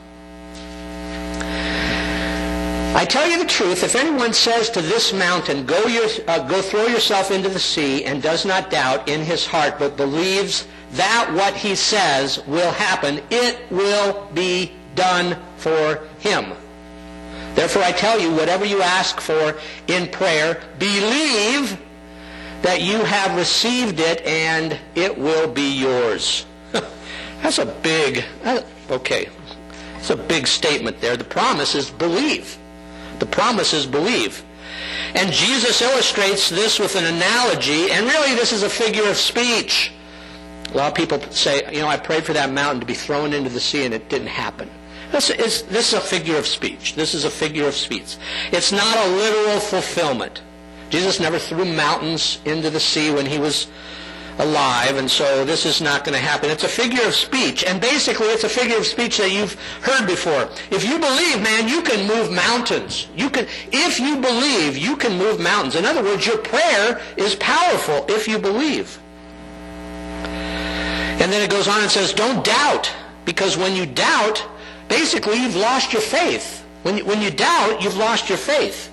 I 2.93 3.05
tell 3.05 3.27
you 3.29 3.39
the 3.39 3.45
truth, 3.45 3.83
if 3.83 3.95
anyone 3.95 4.33
says 4.33 4.69
to 4.71 4.81
this 4.81 5.13
mountain, 5.13 5.65
go, 5.65 5.87
your, 5.87 6.07
uh, 6.27 6.45
go 6.45 6.61
throw 6.61 6.87
yourself 6.87 7.31
into 7.31 7.47
the 7.47 7.57
sea, 7.57 8.03
and 8.03 8.21
does 8.21 8.45
not 8.45 8.69
doubt 8.69 9.07
in 9.07 9.21
his 9.21 9.45
heart, 9.45 9.79
but 9.79 9.95
believes 9.95 10.67
that 10.93 11.31
what 11.33 11.55
he 11.55 11.75
says 11.75 12.45
will 12.47 12.71
happen, 12.71 13.21
it 13.29 13.59
will 13.71 14.27
be 14.33 14.71
done 14.95 15.37
for 15.57 16.01
him. 16.19 16.53
Therefore 17.55 17.83
I 17.83 17.91
tell 17.91 18.19
you, 18.19 18.31
whatever 18.31 18.65
you 18.65 18.81
ask 18.81 19.19
for 19.19 19.57
in 19.87 20.09
prayer, 20.09 20.61
believe 20.79 21.77
that 22.61 22.81
you 22.81 22.97
have 23.03 23.35
received 23.37 23.99
it 23.99 24.21
and 24.25 24.77
it 24.95 25.17
will 25.17 25.49
be 25.51 25.79
yours. 25.79 26.45
That's 27.41 27.57
a 27.57 27.65
big, 27.65 28.23
okay, 28.89 29.29
it's 29.97 30.09
a 30.09 30.17
big 30.17 30.47
statement 30.47 31.01
there. 31.01 31.17
The 31.17 31.23
promise 31.23 31.75
is 31.75 31.89
believe. 31.89 32.57
The 33.19 33.25
promise 33.25 33.73
is 33.73 33.85
believe. 33.85 34.43
And 35.13 35.31
Jesus 35.31 35.81
illustrates 35.81 36.49
this 36.49 36.79
with 36.79 36.95
an 36.95 37.05
analogy, 37.05 37.91
and 37.91 38.07
really 38.07 38.33
this 38.33 38.53
is 38.53 38.63
a 38.63 38.69
figure 38.69 39.07
of 39.09 39.17
speech. 39.17 39.91
A 40.71 40.77
lot 40.77 40.87
of 40.87 40.95
people 40.95 41.19
say, 41.31 41.63
you 41.73 41.81
know, 41.81 41.87
I 41.87 41.97
prayed 41.97 42.23
for 42.23 42.33
that 42.33 42.51
mountain 42.51 42.79
to 42.79 42.85
be 42.85 42.93
thrown 42.93 43.33
into 43.33 43.49
the 43.49 43.59
sea 43.59 43.85
and 43.85 43.93
it 43.93 44.07
didn't 44.09 44.27
happen. 44.27 44.69
This 45.11 45.29
is, 45.29 45.63
this 45.63 45.91
is 45.91 45.99
a 45.99 46.01
figure 46.01 46.37
of 46.37 46.47
speech. 46.47 46.95
This 46.95 47.13
is 47.13 47.25
a 47.25 47.29
figure 47.29 47.67
of 47.67 47.75
speech. 47.75 48.15
It's 48.53 48.71
not 48.71 48.95
a 48.95 49.09
literal 49.09 49.59
fulfillment. 49.59 50.41
Jesus 50.89 51.19
never 51.19 51.37
threw 51.37 51.65
mountains 51.65 52.39
into 52.45 52.69
the 52.69 52.79
sea 52.79 53.11
when 53.11 53.25
he 53.25 53.37
was 53.37 53.67
alive, 54.39 54.95
and 54.97 55.11
so 55.11 55.43
this 55.43 55.65
is 55.65 55.81
not 55.81 56.05
going 56.05 56.15
to 56.15 56.23
happen. 56.23 56.49
It's 56.49 56.63
a 56.63 56.69
figure 56.69 57.05
of 57.05 57.13
speech, 57.13 57.65
and 57.65 57.81
basically 57.81 58.27
it's 58.27 58.45
a 58.45 58.49
figure 58.49 58.77
of 58.77 58.85
speech 58.85 59.17
that 59.17 59.31
you've 59.31 59.55
heard 59.81 60.07
before. 60.07 60.49
If 60.71 60.85
you 60.85 60.97
believe, 60.99 61.41
man, 61.41 61.67
you 61.67 61.81
can 61.81 62.07
move 62.07 62.31
mountains. 62.31 63.07
You 63.15 63.29
can, 63.29 63.47
if 63.71 63.99
you 63.99 64.17
believe, 64.17 64.77
you 64.77 64.95
can 64.95 65.17
move 65.17 65.39
mountains. 65.39 65.75
In 65.75 65.85
other 65.85 66.03
words, 66.03 66.25
your 66.25 66.37
prayer 66.37 67.01
is 67.17 67.35
powerful 67.35 68.05
if 68.07 68.27
you 68.27 68.39
believe. 68.39 69.00
And 71.21 71.31
then 71.31 71.43
it 71.43 71.51
goes 71.51 71.67
on 71.67 71.81
and 71.81 71.91
says, 71.91 72.13
don't 72.13 72.43
doubt, 72.43 72.91
because 73.25 73.55
when 73.55 73.75
you 73.75 73.85
doubt, 73.85 74.43
basically 74.87 75.35
you've 75.39 75.55
lost 75.55 75.93
your 75.93 76.01
faith. 76.01 76.65
When 76.81 76.97
you, 76.97 77.05
when 77.05 77.21
you 77.21 77.29
doubt, 77.29 77.83
you've 77.83 77.95
lost 77.95 78.27
your 78.27 78.39
faith. 78.39 78.91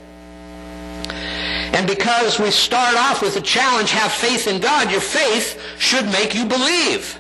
And 1.09 1.87
because 1.87 2.39
we 2.39 2.51
start 2.51 2.97
off 2.97 3.23
with 3.23 3.33
the 3.33 3.41
challenge, 3.41 3.93
have 3.93 4.13
faith 4.13 4.47
in 4.47 4.61
God, 4.61 4.91
your 4.91 5.01
faith 5.01 5.59
should 5.79 6.05
make 6.05 6.35
you 6.35 6.45
believe. 6.45 7.19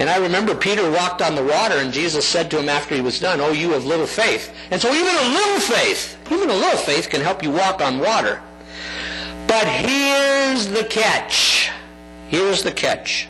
And 0.00 0.10
I 0.10 0.16
remember 0.18 0.52
Peter 0.52 0.90
walked 0.90 1.22
on 1.22 1.36
the 1.36 1.44
water 1.44 1.76
and 1.76 1.92
Jesus 1.92 2.26
said 2.26 2.50
to 2.50 2.58
him 2.58 2.68
after 2.68 2.96
he 2.96 3.00
was 3.00 3.20
done, 3.20 3.40
Oh, 3.40 3.52
you 3.52 3.70
have 3.70 3.84
little 3.84 4.06
faith. 4.06 4.52
And 4.72 4.80
so 4.80 4.92
even 4.92 5.14
a 5.14 5.28
little 5.28 5.60
faith, 5.60 6.18
even 6.32 6.50
a 6.50 6.54
little 6.54 6.78
faith 6.78 7.08
can 7.08 7.20
help 7.20 7.40
you 7.40 7.52
walk 7.52 7.80
on 7.80 8.00
water. 8.00 8.42
But 9.46 9.68
here's 9.68 10.66
the 10.66 10.84
catch. 10.84 11.70
Here's 12.28 12.64
the 12.64 12.72
catch. 12.72 13.28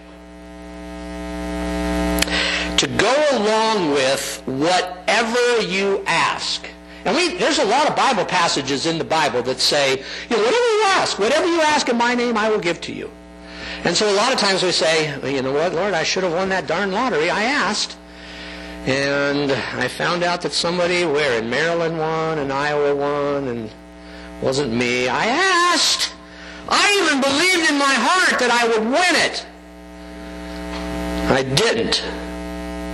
To 2.78 2.86
go 2.86 3.26
along 3.32 3.90
with 3.90 4.42
whatever 4.46 5.60
you 5.62 6.02
ask 6.06 6.66
and 7.08 7.16
we, 7.16 7.38
there's 7.38 7.58
a 7.58 7.64
lot 7.64 7.88
of 7.88 7.96
Bible 7.96 8.26
passages 8.26 8.84
in 8.84 8.98
the 8.98 9.04
Bible 9.04 9.42
that 9.44 9.60
say, 9.60 10.04
you 10.28 10.36
know, 10.36 10.42
whatever 10.42 10.56
you 10.56 10.82
ask, 10.84 11.18
whatever 11.18 11.46
you 11.46 11.60
ask 11.62 11.88
in 11.88 11.96
my 11.96 12.14
name, 12.14 12.36
I 12.36 12.50
will 12.50 12.58
give 12.58 12.82
to 12.82 12.92
you. 12.92 13.10
And 13.84 13.96
so 13.96 14.10
a 14.10 14.12
lot 14.12 14.30
of 14.30 14.38
times 14.38 14.62
we 14.62 14.72
say, 14.72 15.16
well, 15.20 15.30
you 15.30 15.40
know 15.40 15.52
what, 15.52 15.72
Lord, 15.72 15.94
I 15.94 16.02
should 16.02 16.22
have 16.24 16.34
won 16.34 16.50
that 16.50 16.66
darn 16.66 16.92
lottery. 16.92 17.30
I 17.30 17.44
asked. 17.44 17.96
And 18.84 19.52
I 19.52 19.88
found 19.88 20.22
out 20.22 20.42
that 20.42 20.52
somebody 20.52 21.06
where 21.06 21.38
in 21.38 21.48
Maryland 21.48 21.98
won 21.98 22.38
and 22.38 22.52
Iowa 22.52 22.94
won 22.94 23.48
and 23.48 23.70
wasn't 24.42 24.72
me. 24.72 25.08
I 25.08 25.26
asked. 25.26 26.12
I 26.68 27.04
even 27.04 27.22
believed 27.22 27.70
in 27.70 27.78
my 27.78 27.94
heart 27.94 28.38
that 28.38 28.50
I 28.50 28.68
would 28.68 28.84
win 28.84 29.16
it. 29.24 29.46
I 31.30 31.42
didn't. 31.54 32.02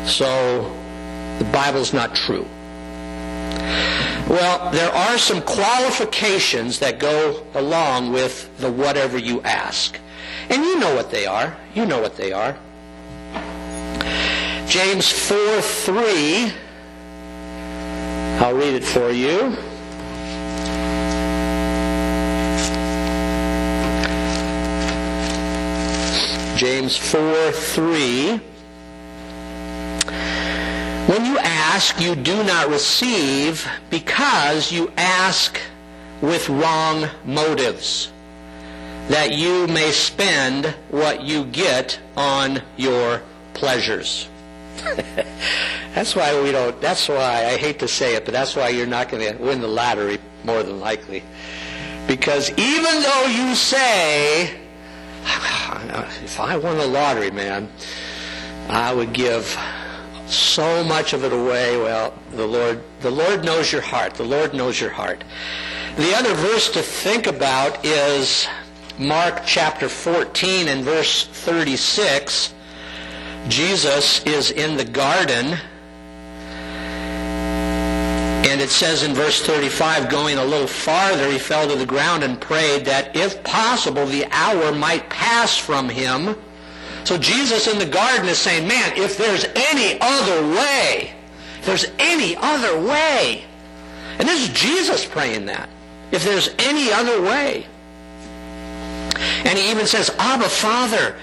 So 0.07 0.71
the 1.38 1.45
Bible's 1.47 1.93
not 1.93 2.14
true. 2.14 2.47
Well, 4.29 4.71
there 4.71 4.90
are 4.90 5.19
some 5.19 5.43
qualifications 5.43 6.79
that 6.79 6.99
go 6.99 7.45
along 7.55 8.12
with 8.12 8.57
the 8.59 8.71
whatever 8.71 9.19
you 9.19 9.43
ask. 9.43 9.99
And 10.49 10.62
you 10.64 10.79
know 10.79 10.95
what 10.95 11.11
they 11.11 11.27
are. 11.27 11.57
You 11.75 11.87
know 11.87 12.01
what 12.01 12.17
they 12.17 12.33
are. 12.33 12.57
James 14.67 15.11
4 15.11 15.61
3. 15.61 16.53
I'll 18.40 18.55
read 18.55 18.75
it 18.75 18.85
for 18.85 19.11
you. 19.11 19.57
James 26.57 26.97
4 26.97 27.53
3. 27.53 28.54
When 31.07 31.27
you 31.27 31.37
ask, 31.38 32.01
you 32.01 32.14
do 32.14 32.43
not 32.45 32.71
receive 32.71 33.69
because 33.90 34.73
you 34.73 34.90
ask 34.97 35.61
with 36.23 36.49
wrong 36.49 37.11
motives, 37.27 38.11
that 39.09 39.33
you 39.33 39.67
may 39.67 39.90
spend 39.90 40.64
what 40.88 41.21
you 41.21 41.45
get 41.45 42.01
on 42.17 42.62
your 42.79 43.21
pleasures. 43.53 44.29
that's 45.95 46.17
why 46.17 46.40
we 46.40 46.51
don't, 46.51 46.81
that's 46.81 47.07
why, 47.07 47.49
I 47.49 47.59
hate 47.59 47.81
to 47.81 47.88
say 47.88 48.14
it, 48.14 48.25
but 48.25 48.33
that's 48.33 48.57
why 48.57 48.71
you're 48.71 48.87
not 48.87 49.11
going 49.11 49.31
to 49.31 49.43
win 49.43 49.61
the 49.61 49.69
lottery 49.69 50.19
more 50.43 50.62
than 50.62 50.81
likely. 50.81 51.23
Because 52.07 52.49
even 52.53 53.03
though 53.03 53.27
you 53.27 53.55
say, 53.55 54.45
if 56.25 56.40
I 56.40 56.57
won 56.57 56.79
the 56.79 56.87
lottery, 56.87 57.31
man, 57.31 57.69
I 58.71 58.95
would 58.95 59.12
give 59.12 59.55
so 60.35 60.85
much 60.85 61.12
of 61.12 61.25
it 61.25 61.33
away. 61.33 61.77
Well, 61.77 62.12
the 62.33 62.47
Lord, 62.47 62.83
the 63.01 63.11
Lord 63.11 63.44
knows 63.44 63.73
your 63.73 63.81
heart. 63.81 64.14
The 64.14 64.25
Lord 64.25 64.55
knows 64.55 64.81
your 64.81 64.90
heart. 64.90 65.25
The 65.97 66.14
other 66.14 66.35
verse 66.35 66.70
to 66.73 66.83
think 66.83 67.27
about 67.27 67.85
is 67.85 68.47
Mark 68.99 69.42
chapter 69.47 69.88
14 69.88 70.68
and 70.68 70.85
verse 70.85 71.27
36. 71.27 72.53
Jesus 73.49 74.25
is 74.25 74.51
in 74.51 74.77
the 74.77 74.85
garden. 74.85 75.59
And 78.47 78.61
it 78.61 78.70
says 78.70 79.03
in 79.03 79.14
verse 79.14 79.40
35, 79.44 80.09
going 80.09 80.38
a 80.38 80.44
little 80.44 80.66
farther, 80.66 81.31
he 81.31 81.38
fell 81.38 81.68
to 81.68 81.77
the 81.77 81.87
ground 81.87 82.23
and 82.23 82.40
prayed 82.40 82.85
that 82.85 83.16
if 83.16 83.42
possible 83.42 84.07
the 84.07 84.27
hour 84.31 84.70
might 84.73 85.09
pass 85.11 85.57
from 85.57 85.88
him. 85.88 86.37
So 87.05 87.19
Jesus 87.19 87.67
in 87.67 87.79
the 87.79 87.87
garden 87.87 88.29
is 88.29 88.38
saying, 88.38 88.67
man, 88.67 88.93
if 88.97 89.17
there's 89.17 89.45
any 89.55 89.99
other 90.01 90.49
way, 90.49 91.12
there's 91.62 91.87
any 91.99 92.37
other 92.37 92.81
way. 92.81 93.45
And 94.19 94.29
this 94.29 94.49
is 94.49 94.55
Jesus 94.55 95.05
praying 95.05 95.47
that. 95.47 95.69
If 96.12 96.25
there's 96.25 96.51
any 96.59 96.93
other 96.93 97.21
way. 97.21 97.67
And 99.17 99.59
he 99.59 99.71
even 99.71 99.87
says, 99.87 100.11
Abba, 100.19 100.49
Father, 100.49 101.17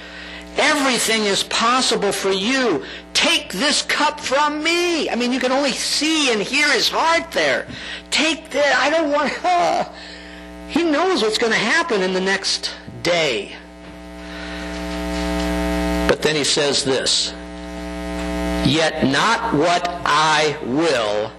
Everything 0.57 1.23
is 1.23 1.43
possible 1.43 2.11
for 2.11 2.31
you. 2.31 2.83
Take 3.13 3.53
this 3.53 3.81
cup 3.83 4.19
from 4.19 4.63
me. 4.63 5.09
I 5.09 5.15
mean, 5.15 5.31
you 5.31 5.39
can 5.39 5.51
only 5.51 5.71
see 5.71 6.31
and 6.31 6.41
hear 6.41 6.71
his 6.73 6.89
heart 6.89 7.31
there. 7.31 7.67
Take 8.09 8.49
this. 8.49 8.75
I 8.75 8.89
don't 8.89 9.11
want. 9.11 9.33
Uh, 9.43 9.89
he 10.67 10.83
knows 10.83 11.21
what's 11.21 11.37
going 11.37 11.53
to 11.53 11.57
happen 11.57 12.01
in 12.01 12.13
the 12.13 12.21
next 12.21 12.71
day. 13.01 13.55
But 16.11 16.21
then 16.21 16.35
he 16.35 16.43
says 16.43 16.83
this 16.83 17.31
Yet 18.67 19.07
not 19.07 19.53
what 19.53 19.87
I 20.03 20.57
will, 20.65 21.31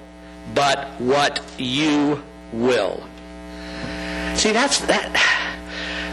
but 0.55 0.99
what 0.99 1.45
you 1.59 2.23
will. 2.55 3.07
See, 4.35 4.51
that's 4.51 4.79
that. 4.87 5.13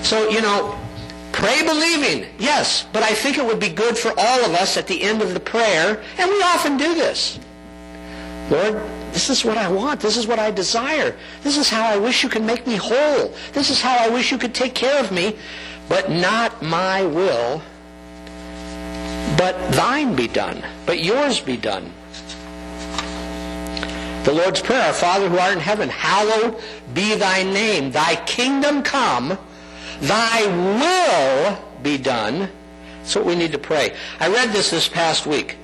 So, 0.03 0.27
you 0.27 0.41
know, 0.41 0.77
pray 1.31 1.63
believing, 1.65 2.27
yes, 2.37 2.85
but 2.91 3.01
I 3.01 3.13
think 3.13 3.37
it 3.37 3.45
would 3.45 3.61
be 3.61 3.69
good 3.69 3.97
for 3.97 4.09
all 4.17 4.43
of 4.43 4.51
us 4.51 4.75
at 4.75 4.87
the 4.87 5.03
end 5.03 5.21
of 5.21 5.33
the 5.33 5.39
prayer, 5.39 6.03
and 6.17 6.29
we 6.29 6.41
often 6.43 6.75
do 6.75 6.93
this. 6.93 7.39
Lord, 8.49 8.73
this 9.13 9.29
is 9.29 9.45
what 9.45 9.57
I 9.57 9.71
want. 9.71 10.01
This 10.01 10.17
is 10.17 10.27
what 10.27 10.37
I 10.37 10.51
desire. 10.51 11.15
This 11.43 11.55
is 11.55 11.69
how 11.69 11.85
I 11.85 11.95
wish 11.95 12.23
you 12.23 12.29
could 12.29 12.43
make 12.43 12.67
me 12.67 12.75
whole. 12.75 13.33
This 13.53 13.69
is 13.69 13.79
how 13.79 13.95
I 13.97 14.09
wish 14.09 14.33
you 14.33 14.37
could 14.37 14.53
take 14.53 14.75
care 14.75 15.01
of 15.01 15.13
me. 15.13 15.37
But 15.87 16.11
not 16.11 16.61
my 16.61 17.03
will, 17.03 17.61
but 19.37 19.71
thine 19.73 20.15
be 20.15 20.27
done, 20.27 20.63
but 20.85 21.03
yours 21.03 21.39
be 21.39 21.57
done. 21.57 21.91
The 24.23 24.33
Lord's 24.33 24.61
Prayer, 24.61 24.81
Our 24.81 24.93
Father 24.93 25.29
who 25.29 25.37
art 25.37 25.53
in 25.53 25.59
heaven, 25.59 25.89
hallowed 25.89 26.61
be 26.93 27.15
thy 27.15 27.43
name. 27.43 27.91
Thy 27.91 28.15
kingdom 28.25 28.83
come, 28.83 29.37
thy 30.01 30.45
will 30.45 31.57
be 31.81 31.97
done. 31.97 32.49
That's 32.97 33.15
what 33.15 33.25
we 33.25 33.35
need 33.35 33.53
to 33.53 33.57
pray. 33.57 33.95
I 34.19 34.27
read 34.27 34.49
this 34.49 34.69
this 34.69 34.87
past 34.87 35.25
week. 35.25 35.57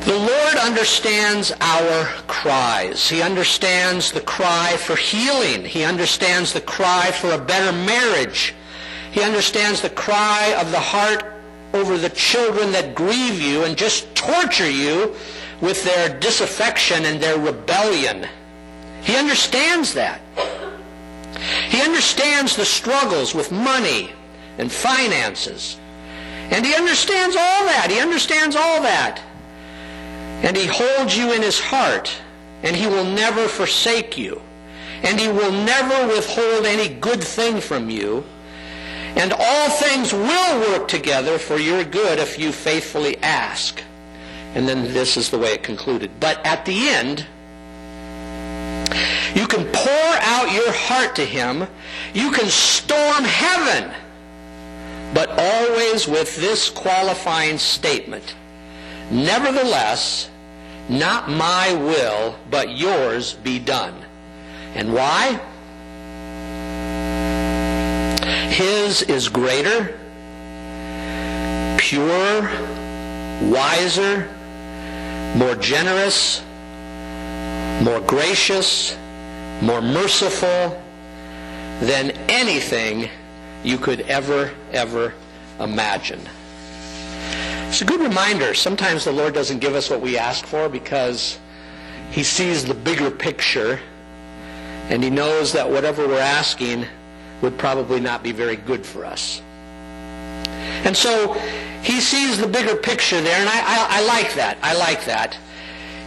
The 0.00 0.18
Lord 0.18 0.56
understands 0.56 1.52
our 1.60 2.04
cries. 2.28 3.08
He 3.08 3.22
understands 3.22 4.12
the 4.12 4.20
cry 4.20 4.76
for 4.78 4.94
healing. 4.94 5.64
He 5.64 5.82
understands 5.82 6.52
the 6.52 6.60
cry 6.60 7.10
for 7.10 7.32
a 7.32 7.38
better 7.38 7.72
marriage. 7.72 8.54
He 9.12 9.22
understands 9.22 9.80
the 9.80 9.90
cry 9.90 10.54
of 10.60 10.70
the 10.70 10.78
heart 10.78 11.35
over 11.72 11.98
the 11.98 12.10
children 12.10 12.72
that 12.72 12.94
grieve 12.94 13.40
you 13.40 13.64
and 13.64 13.76
just 13.76 14.14
torture 14.14 14.70
you 14.70 15.14
with 15.60 15.82
their 15.84 16.18
disaffection 16.20 17.04
and 17.04 17.20
their 17.20 17.38
rebellion. 17.38 18.26
He 19.02 19.16
understands 19.16 19.94
that. 19.94 20.20
He 21.68 21.80
understands 21.82 22.56
the 22.56 22.64
struggles 22.64 23.34
with 23.34 23.52
money 23.52 24.10
and 24.58 24.70
finances. 24.70 25.78
And 26.50 26.64
he 26.64 26.74
understands 26.74 27.36
all 27.36 27.64
that. 27.66 27.88
He 27.90 28.00
understands 28.00 28.56
all 28.56 28.82
that. 28.82 29.20
And 30.42 30.56
he 30.56 30.66
holds 30.66 31.16
you 31.16 31.32
in 31.32 31.42
his 31.42 31.58
heart. 31.58 32.12
And 32.62 32.74
he 32.74 32.86
will 32.86 33.04
never 33.04 33.48
forsake 33.48 34.16
you. 34.16 34.40
And 35.02 35.20
he 35.20 35.28
will 35.28 35.52
never 35.52 36.06
withhold 36.06 36.64
any 36.64 36.88
good 36.88 37.22
thing 37.22 37.60
from 37.60 37.90
you. 37.90 38.24
And 39.16 39.32
all 39.32 39.70
things 39.70 40.12
will 40.12 40.60
work 40.60 40.88
together 40.88 41.38
for 41.38 41.58
your 41.58 41.84
good 41.84 42.18
if 42.18 42.38
you 42.38 42.52
faithfully 42.52 43.16
ask. 43.22 43.82
And 44.54 44.68
then 44.68 44.92
this 44.92 45.16
is 45.16 45.30
the 45.30 45.38
way 45.38 45.52
it 45.54 45.62
concluded. 45.62 46.10
But 46.20 46.44
at 46.44 46.64
the 46.66 46.88
end, 46.88 47.26
you 49.34 49.46
can 49.46 49.64
pour 49.72 50.12
out 50.20 50.52
your 50.52 50.70
heart 50.70 51.16
to 51.16 51.24
him. 51.24 51.66
You 52.12 52.30
can 52.30 52.48
storm 52.48 53.24
heaven. 53.24 53.92
But 55.14 55.30
always 55.30 56.06
with 56.06 56.36
this 56.36 56.68
qualifying 56.68 57.58
statement. 57.58 58.34
Nevertheless, 59.10 60.28
not 60.88 61.30
my 61.30 61.72
will, 61.74 62.36
but 62.50 62.76
yours 62.76 63.32
be 63.34 63.58
done. 63.58 63.94
And 64.74 64.92
why? 64.92 65.40
His 68.56 69.02
is 69.02 69.28
greater, 69.28 69.98
purer, 71.76 72.40
wiser, 73.50 74.30
more 75.36 75.54
generous, 75.56 76.42
more 77.82 78.00
gracious, 78.00 78.96
more 79.60 79.82
merciful 79.82 80.82
than 81.80 82.12
anything 82.30 83.10
you 83.62 83.76
could 83.76 84.00
ever, 84.00 84.50
ever 84.72 85.12
imagine. 85.60 86.22
It's 87.68 87.82
a 87.82 87.84
good 87.84 88.00
reminder. 88.00 88.54
Sometimes 88.54 89.04
the 89.04 89.12
Lord 89.12 89.34
doesn't 89.34 89.58
give 89.58 89.74
us 89.74 89.90
what 89.90 90.00
we 90.00 90.16
ask 90.16 90.46
for 90.46 90.70
because 90.70 91.38
He 92.10 92.22
sees 92.22 92.64
the 92.64 92.72
bigger 92.72 93.10
picture 93.10 93.78
and 94.88 95.04
He 95.04 95.10
knows 95.10 95.52
that 95.52 95.70
whatever 95.70 96.08
we're 96.08 96.18
asking 96.20 96.86
would 97.42 97.58
probably 97.58 98.00
not 98.00 98.22
be 98.22 98.32
very 98.32 98.56
good 98.56 98.84
for 98.84 99.04
us. 99.04 99.42
And 100.84 100.96
so 100.96 101.32
he 101.82 102.00
sees 102.00 102.38
the 102.38 102.46
bigger 102.46 102.76
picture 102.76 103.20
there, 103.20 103.38
and 103.38 103.48
I, 103.48 103.58
I, 103.58 103.86
I 104.00 104.06
like 104.06 104.34
that. 104.34 104.58
I 104.62 104.74
like 104.74 105.04
that. 105.04 105.38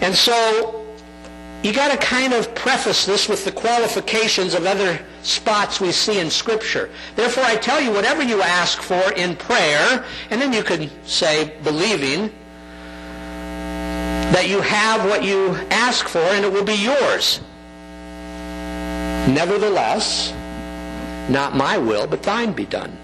And 0.02 0.16
so 0.16 0.86
you 1.64 1.74
got 1.74 1.92
to 1.92 1.98
kind 1.98 2.34
of 2.34 2.54
preface 2.56 3.06
this 3.06 3.28
with 3.28 3.44
the 3.46 3.52
qualifications 3.52 4.54
of 4.54 4.66
other 4.66 5.00
spots 5.24 5.82
we 5.82 5.92
see 5.92 6.20
in 6.20 6.30
Scripture. 6.30 6.90
Therefore, 7.16 7.44
I 7.44 7.58
tell 7.58 7.82
you, 7.82 7.92
whatever 7.92 8.24
you 8.24 8.42
ask 8.42 8.82
for 8.82 9.12
in 9.14 9.36
prayer, 9.36 10.06
and 10.30 10.42
then 10.42 10.54
you 10.54 10.64
can 10.64 10.90
say, 11.06 11.54
believing, 11.64 12.32
that 14.32 14.48
you 14.48 14.62
have 14.62 15.06
what 15.06 15.24
you 15.24 15.56
ask 15.72 16.08
for 16.08 16.20
and 16.20 16.46
it 16.46 16.54
will 16.54 16.64
be 16.64 16.76
yours. 16.76 17.42
Nevertheless, 19.28 20.32
not 21.30 21.56
my 21.56 21.78
will, 21.78 22.08
but 22.08 22.24
thine 22.24 22.54
be 22.54 22.66
done. 22.66 22.98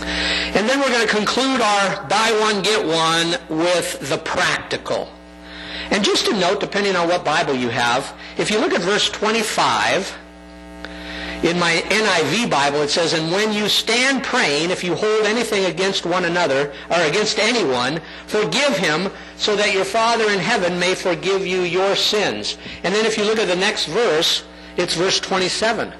And 0.00 0.68
then 0.68 0.80
we're 0.80 0.90
going 0.90 1.06
to 1.06 1.14
conclude 1.14 1.60
our 1.60 2.06
buy 2.08 2.36
one, 2.40 2.62
get 2.62 2.84
one 2.86 3.36
with 3.48 4.08
the 4.08 4.18
practical. 4.18 5.08
And 5.90 6.04
just 6.04 6.28
a 6.28 6.32
note, 6.32 6.60
depending 6.60 6.96
on 6.96 7.08
what 7.08 7.24
Bible 7.24 7.54
you 7.54 7.68
have, 7.68 8.14
if 8.36 8.50
you 8.50 8.58
look 8.58 8.72
at 8.72 8.80
verse 8.80 9.08
25, 9.10 10.16
in 11.44 11.58
my 11.58 11.74
NIV 11.86 12.50
Bible, 12.50 12.82
it 12.82 12.90
says, 12.90 13.12
And 13.12 13.30
when 13.30 13.52
you 13.52 13.68
stand 13.68 14.24
praying, 14.24 14.70
if 14.70 14.82
you 14.82 14.94
hold 14.94 15.24
anything 15.24 15.66
against 15.66 16.04
one 16.04 16.24
another, 16.24 16.72
or 16.90 17.00
against 17.02 17.38
anyone, 17.38 18.00
forgive 18.26 18.76
him, 18.76 19.10
so 19.36 19.54
that 19.54 19.72
your 19.72 19.84
Father 19.84 20.28
in 20.30 20.40
heaven 20.40 20.78
may 20.78 20.94
forgive 20.94 21.46
you 21.46 21.60
your 21.60 21.94
sins. 21.94 22.58
And 22.82 22.92
then 22.92 23.06
if 23.06 23.16
you 23.16 23.24
look 23.24 23.38
at 23.38 23.46
the 23.46 23.56
next 23.56 23.86
verse, 23.86 24.44
it's 24.76 24.94
verse 24.94 25.20
27. 25.20 25.92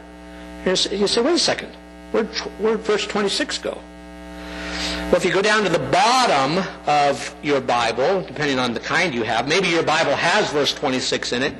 Here's, 0.68 0.84
you 0.92 1.06
say, 1.06 1.22
wait 1.22 1.32
a 1.32 1.38
second. 1.38 1.74
Where'd, 2.10 2.26
where'd 2.60 2.80
verse 2.80 3.06
26 3.06 3.56
go? 3.56 3.70
Well, 3.70 5.14
if 5.14 5.24
you 5.24 5.32
go 5.32 5.40
down 5.40 5.64
to 5.64 5.70
the 5.70 5.78
bottom 5.78 6.62
of 6.86 7.34
your 7.42 7.62
Bible, 7.62 8.20
depending 8.20 8.58
on 8.58 8.74
the 8.74 8.80
kind 8.80 9.14
you 9.14 9.22
have, 9.22 9.48
maybe 9.48 9.68
your 9.68 9.82
Bible 9.82 10.14
has 10.14 10.52
verse 10.52 10.74
26 10.74 11.32
in 11.32 11.42
it, 11.42 11.54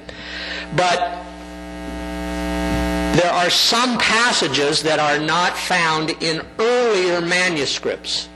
but 0.76 1.24
there 3.16 3.32
are 3.32 3.48
some 3.48 3.96
passages 3.96 4.82
that 4.82 4.98
are 4.98 5.18
not 5.18 5.56
found 5.56 6.10
in 6.22 6.42
earlier 6.58 7.22
manuscripts. 7.22 8.28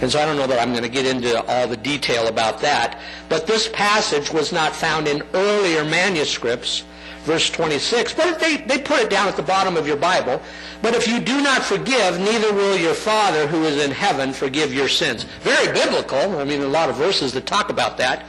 And 0.00 0.10
so 0.10 0.20
I 0.20 0.24
don't 0.24 0.38
know 0.38 0.46
that 0.46 0.58
I'm 0.58 0.70
going 0.70 0.84
to 0.84 0.88
get 0.88 1.04
into 1.04 1.44
all 1.44 1.68
the 1.68 1.76
detail 1.76 2.28
about 2.28 2.60
that. 2.60 2.98
But 3.28 3.46
this 3.46 3.68
passage 3.68 4.32
was 4.32 4.52
not 4.52 4.74
found 4.74 5.06
in 5.06 5.22
earlier 5.34 5.84
manuscripts 5.84 6.84
verse 7.28 7.50
26. 7.50 8.14
But 8.14 8.40
they, 8.40 8.56
they 8.56 8.78
put 8.78 9.00
it 9.00 9.10
down 9.10 9.28
at 9.28 9.36
the 9.36 9.42
bottom 9.42 9.76
of 9.76 9.86
your 9.86 9.98
Bible. 9.98 10.40
But 10.80 10.94
if 10.94 11.06
you 11.06 11.20
do 11.20 11.42
not 11.42 11.62
forgive, 11.62 12.18
neither 12.18 12.52
will 12.54 12.76
your 12.76 12.94
Father 12.94 13.46
who 13.46 13.64
is 13.64 13.84
in 13.84 13.90
heaven 13.90 14.32
forgive 14.32 14.72
your 14.72 14.88
sins. 14.88 15.24
Very 15.42 15.72
biblical. 15.72 16.38
I 16.38 16.44
mean, 16.44 16.62
a 16.62 16.66
lot 16.66 16.88
of 16.88 16.96
verses 16.96 17.32
that 17.34 17.46
talk 17.46 17.68
about 17.68 17.98
that. 17.98 18.24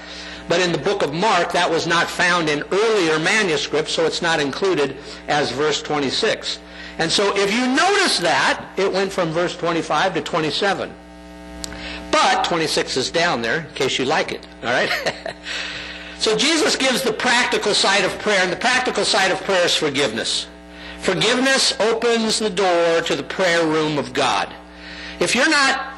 But 0.49 0.59
in 0.59 0.73
the 0.73 0.77
book 0.77 1.01
of 1.01 1.13
Mark, 1.13 1.53
that 1.53 1.69
was 1.69 1.87
not 1.87 2.09
found 2.09 2.49
in 2.49 2.63
earlier 2.71 3.19
manuscripts, 3.19 3.93
so 3.93 4.05
it's 4.05 4.21
not 4.21 4.41
included 4.41 4.97
as 5.27 5.51
verse 5.51 5.81
26. 5.81 6.59
And 6.97 7.09
so 7.09 7.35
if 7.37 7.53
you 7.53 7.65
notice 7.67 8.19
that, 8.19 8.65
it 8.75 8.91
went 8.91 9.13
from 9.13 9.29
verse 9.29 9.55
25 9.55 10.15
to 10.15 10.21
27. 10.21 10.93
But 12.11 12.43
26 12.43 12.97
is 12.97 13.11
down 13.11 13.41
there, 13.41 13.61
in 13.61 13.73
case 13.75 13.97
you 13.97 14.05
like 14.05 14.33
it. 14.33 14.45
All 14.61 14.69
right? 14.69 14.91
So 16.19 16.35
Jesus 16.35 16.75
gives 16.75 17.01
the 17.01 17.13
practical 17.13 17.73
side 17.73 18.03
of 18.03 18.11
prayer, 18.19 18.43
and 18.43 18.51
the 18.51 18.57
practical 18.57 19.05
side 19.05 19.31
of 19.31 19.41
prayer 19.43 19.65
is 19.65 19.73
forgiveness. 19.73 20.47
Forgiveness 20.99 21.79
opens 21.79 22.39
the 22.39 22.49
door 22.49 23.01
to 23.01 23.15
the 23.15 23.23
prayer 23.23 23.65
room 23.65 23.97
of 23.97 24.11
God. 24.11 24.53
If 25.21 25.33
you're 25.33 25.49
not, 25.49 25.93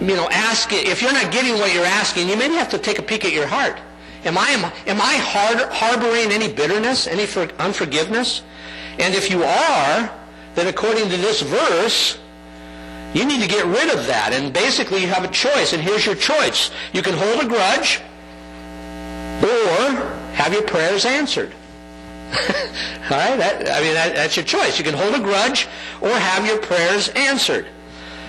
you 0.00 0.16
know, 0.16 0.28
asking, 0.30 0.86
if 0.86 1.02
you're 1.02 1.12
not 1.12 1.30
getting 1.30 1.54
what 1.58 1.74
you're 1.74 1.84
asking, 1.84 2.30
you 2.30 2.36
maybe 2.36 2.54
have 2.54 2.70
to 2.70 2.78
take 2.78 2.98
a 2.98 3.02
peek 3.02 3.26
at 3.26 3.32
your 3.32 3.46
heart. 3.46 3.78
Am 4.24 4.38
I, 4.38 4.48
am, 4.86 5.00
I 5.00 5.16
hard, 5.16 5.60
harboring 5.70 6.32
any 6.32 6.50
bitterness, 6.50 7.06
any 7.06 7.26
for, 7.26 7.42
unforgiveness? 7.58 8.40
And 8.98 9.14
if 9.14 9.30
you 9.30 9.44
are, 9.44 10.10
then 10.54 10.68
according 10.68 11.10
to 11.10 11.16
this 11.18 11.42
verse, 11.42 12.18
You 13.14 13.24
need 13.24 13.40
to 13.40 13.48
get 13.48 13.64
rid 13.64 13.94
of 13.94 14.06
that. 14.06 14.32
And 14.34 14.52
basically, 14.52 15.00
you 15.00 15.06
have 15.06 15.24
a 15.24 15.28
choice. 15.28 15.72
And 15.72 15.80
here's 15.80 16.04
your 16.04 16.16
choice 16.16 16.70
you 16.92 17.00
can 17.00 17.14
hold 17.14 17.44
a 17.44 17.46
grudge 17.46 18.00
or 19.42 20.14
have 20.34 20.52
your 20.52 20.62
prayers 20.62 21.04
answered. 21.04 21.52
All 22.32 23.18
right? 23.18 23.36
That, 23.36 23.70
I 23.70 23.80
mean, 23.80 23.94
that, 23.94 24.14
that's 24.14 24.36
your 24.36 24.44
choice. 24.44 24.78
You 24.78 24.84
can 24.84 24.94
hold 24.94 25.14
a 25.14 25.20
grudge 25.20 25.68
or 26.00 26.10
have 26.10 26.46
your 26.46 26.58
prayers 26.58 27.08
answered. 27.10 27.66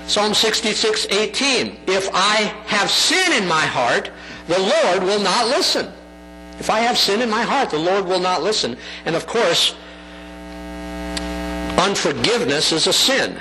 Psalm 0.08 0.34
66, 0.34 1.08
18. 1.10 1.80
If 1.88 2.10
I 2.14 2.54
have 2.68 2.90
sin 2.92 3.42
in 3.42 3.48
my 3.48 3.66
heart, 3.66 4.12
the 4.48 4.60
Lord 4.60 5.04
will 5.04 5.22
not 5.22 5.48
listen. 5.48 5.92
If 6.60 6.70
I 6.70 6.80
have 6.80 6.98
sin 6.98 7.22
in 7.22 7.30
my 7.30 7.42
heart, 7.42 7.70
the 7.70 7.80
Lord 7.80 8.06
will 8.06 8.20
not 8.20 8.44
listen. 8.44 8.78
And 9.06 9.16
of 9.16 9.26
course, 9.26 9.76
unforgiveness 11.78 12.72
is 12.72 12.88
a 12.88 12.94
sin. 12.94 13.40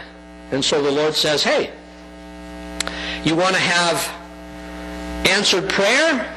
And 0.51 0.65
so 0.65 0.83
the 0.83 0.91
Lord 0.91 1.15
says, 1.15 1.43
hey, 1.43 1.73
you 3.25 3.37
want 3.37 3.55
to 3.55 3.61
have 3.61 5.29
answered 5.29 5.69
prayer? 5.69 6.34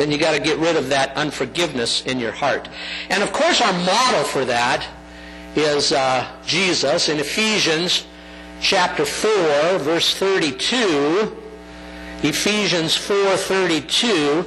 Then 0.00 0.10
you 0.10 0.16
got 0.16 0.32
to 0.32 0.40
get 0.40 0.56
rid 0.56 0.76
of 0.76 0.88
that 0.88 1.14
unforgiveness 1.14 2.06
in 2.06 2.18
your 2.18 2.32
heart. 2.32 2.70
And 3.10 3.22
of 3.22 3.34
course, 3.34 3.60
our 3.60 3.72
model 3.84 4.24
for 4.24 4.46
that 4.46 4.88
is 5.54 5.92
uh, 5.92 6.26
Jesus 6.46 7.10
in 7.10 7.18
Ephesians 7.18 8.06
chapter 8.62 9.04
4, 9.04 9.76
verse 9.76 10.14
32. 10.14 11.36
Ephesians 12.22 12.96
4:32 12.96 14.46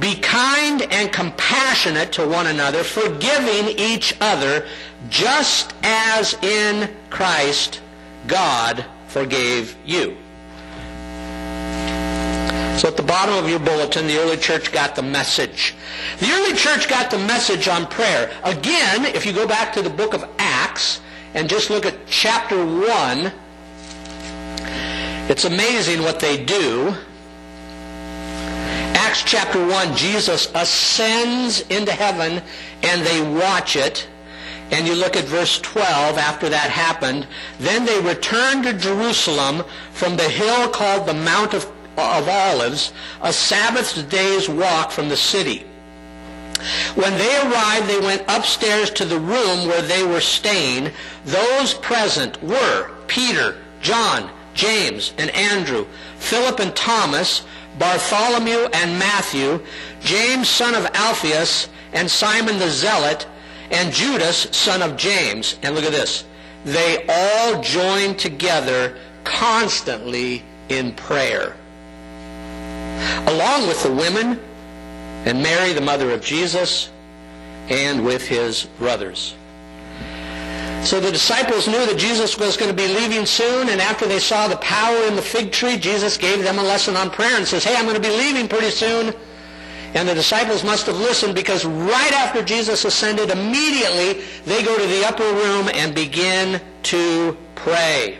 be 0.00 0.16
kind 0.16 0.82
and 0.82 1.12
compassionate 1.12 2.10
to 2.14 2.26
one 2.26 2.48
another, 2.48 2.82
forgiving 2.82 3.78
each 3.78 4.16
other, 4.20 4.66
just 5.08 5.72
as 5.84 6.34
in 6.42 6.90
Christ 7.10 7.80
God 8.26 8.84
forgave 9.06 9.76
you. 9.86 10.16
So 12.80 12.88
at 12.88 12.96
the 12.96 13.02
bottom 13.02 13.34
of 13.34 13.46
your 13.46 13.58
bulletin, 13.58 14.06
the 14.06 14.16
early 14.16 14.38
church 14.38 14.72
got 14.72 14.96
the 14.96 15.02
message. 15.02 15.74
The 16.18 16.30
early 16.30 16.56
church 16.56 16.88
got 16.88 17.10
the 17.10 17.18
message 17.18 17.68
on 17.68 17.86
prayer. 17.86 18.30
Again, 18.42 19.04
if 19.04 19.26
you 19.26 19.34
go 19.34 19.46
back 19.46 19.74
to 19.74 19.82
the 19.82 19.90
book 19.90 20.14
of 20.14 20.26
Acts 20.38 21.02
and 21.34 21.46
just 21.46 21.68
look 21.68 21.84
at 21.84 22.06
chapter 22.06 22.56
1, 22.64 23.30
it's 25.28 25.44
amazing 25.44 26.00
what 26.00 26.20
they 26.20 26.42
do. 26.42 26.96
Acts 28.94 29.24
chapter 29.24 29.62
1, 29.66 29.94
Jesus 29.94 30.50
ascends 30.54 31.60
into 31.68 31.92
heaven 31.92 32.42
and 32.82 33.06
they 33.06 33.20
watch 33.20 33.76
it. 33.76 34.08
And 34.70 34.86
you 34.86 34.94
look 34.94 35.16
at 35.16 35.24
verse 35.24 35.60
12 35.60 36.16
after 36.16 36.48
that 36.48 36.70
happened. 36.70 37.26
Then 37.58 37.84
they 37.84 38.00
returned 38.00 38.64
to 38.64 38.72
Jerusalem 38.72 39.64
from 39.92 40.16
the 40.16 40.30
hill 40.30 40.70
called 40.70 41.06
the 41.06 41.12
Mount 41.12 41.52
of, 41.52 41.70
of 41.96 42.28
Olives, 42.28 42.92
a 43.22 43.32
Sabbath 43.32 44.08
day's 44.08 44.48
walk 44.48 44.90
from 44.90 45.08
the 45.08 45.16
city. 45.16 45.66
When 46.94 47.16
they 47.16 47.36
arrived, 47.40 47.88
they 47.88 48.00
went 48.00 48.24
upstairs 48.28 48.90
to 48.90 49.04
the 49.04 49.18
room 49.18 49.66
where 49.66 49.82
they 49.82 50.04
were 50.04 50.20
staying. 50.20 50.90
Those 51.24 51.74
present 51.74 52.42
were 52.42 52.90
Peter, 53.06 53.56
John, 53.80 54.30
James, 54.54 55.14
and 55.16 55.30
Andrew, 55.30 55.86
Philip 56.18 56.60
and 56.60 56.74
Thomas, 56.76 57.42
Bartholomew 57.78 58.68
and 58.74 58.98
Matthew, 58.98 59.64
James 60.00 60.48
son 60.48 60.74
of 60.74 60.86
Alphaeus, 60.94 61.68
and 61.92 62.10
Simon 62.10 62.58
the 62.58 62.68
Zealot, 62.68 63.26
and 63.70 63.92
Judas 63.92 64.48
son 64.50 64.82
of 64.82 64.96
James. 64.96 65.58
And 65.62 65.74
look 65.74 65.84
at 65.84 65.92
this. 65.92 66.24
They 66.64 67.06
all 67.08 67.62
joined 67.62 68.18
together 68.18 68.98
constantly 69.24 70.42
in 70.68 70.92
prayer. 70.92 71.56
Along 73.26 73.66
with 73.66 73.82
the 73.82 73.92
women 73.92 74.40
and 75.26 75.42
Mary, 75.42 75.72
the 75.72 75.80
mother 75.80 76.10
of 76.10 76.22
Jesus, 76.22 76.90
and 77.68 78.04
with 78.04 78.26
his 78.26 78.64
brothers. 78.78 79.34
So 80.82 80.98
the 80.98 81.12
disciples 81.12 81.68
knew 81.68 81.84
that 81.86 81.98
Jesus 81.98 82.38
was 82.38 82.56
going 82.56 82.74
to 82.74 82.76
be 82.76 82.88
leaving 82.88 83.26
soon, 83.26 83.68
and 83.68 83.80
after 83.80 84.06
they 84.06 84.18
saw 84.18 84.48
the 84.48 84.56
power 84.56 85.04
in 85.04 85.14
the 85.14 85.22
fig 85.22 85.52
tree, 85.52 85.76
Jesus 85.76 86.16
gave 86.16 86.42
them 86.42 86.58
a 86.58 86.62
lesson 86.62 86.96
on 86.96 87.10
prayer 87.10 87.36
and 87.36 87.46
says, 87.46 87.64
hey, 87.64 87.76
I'm 87.76 87.84
going 87.84 88.00
to 88.00 88.08
be 88.08 88.16
leaving 88.16 88.48
pretty 88.48 88.70
soon. 88.70 89.14
And 89.92 90.08
the 90.08 90.14
disciples 90.14 90.64
must 90.64 90.86
have 90.86 90.96
listened 90.96 91.34
because 91.34 91.64
right 91.64 92.12
after 92.12 92.42
Jesus 92.42 92.84
ascended, 92.84 93.30
immediately 93.30 94.22
they 94.46 94.62
go 94.62 94.78
to 94.78 94.86
the 94.86 95.04
upper 95.04 95.24
room 95.24 95.68
and 95.74 95.94
begin 95.94 96.60
to 96.84 97.36
pray. 97.56 98.16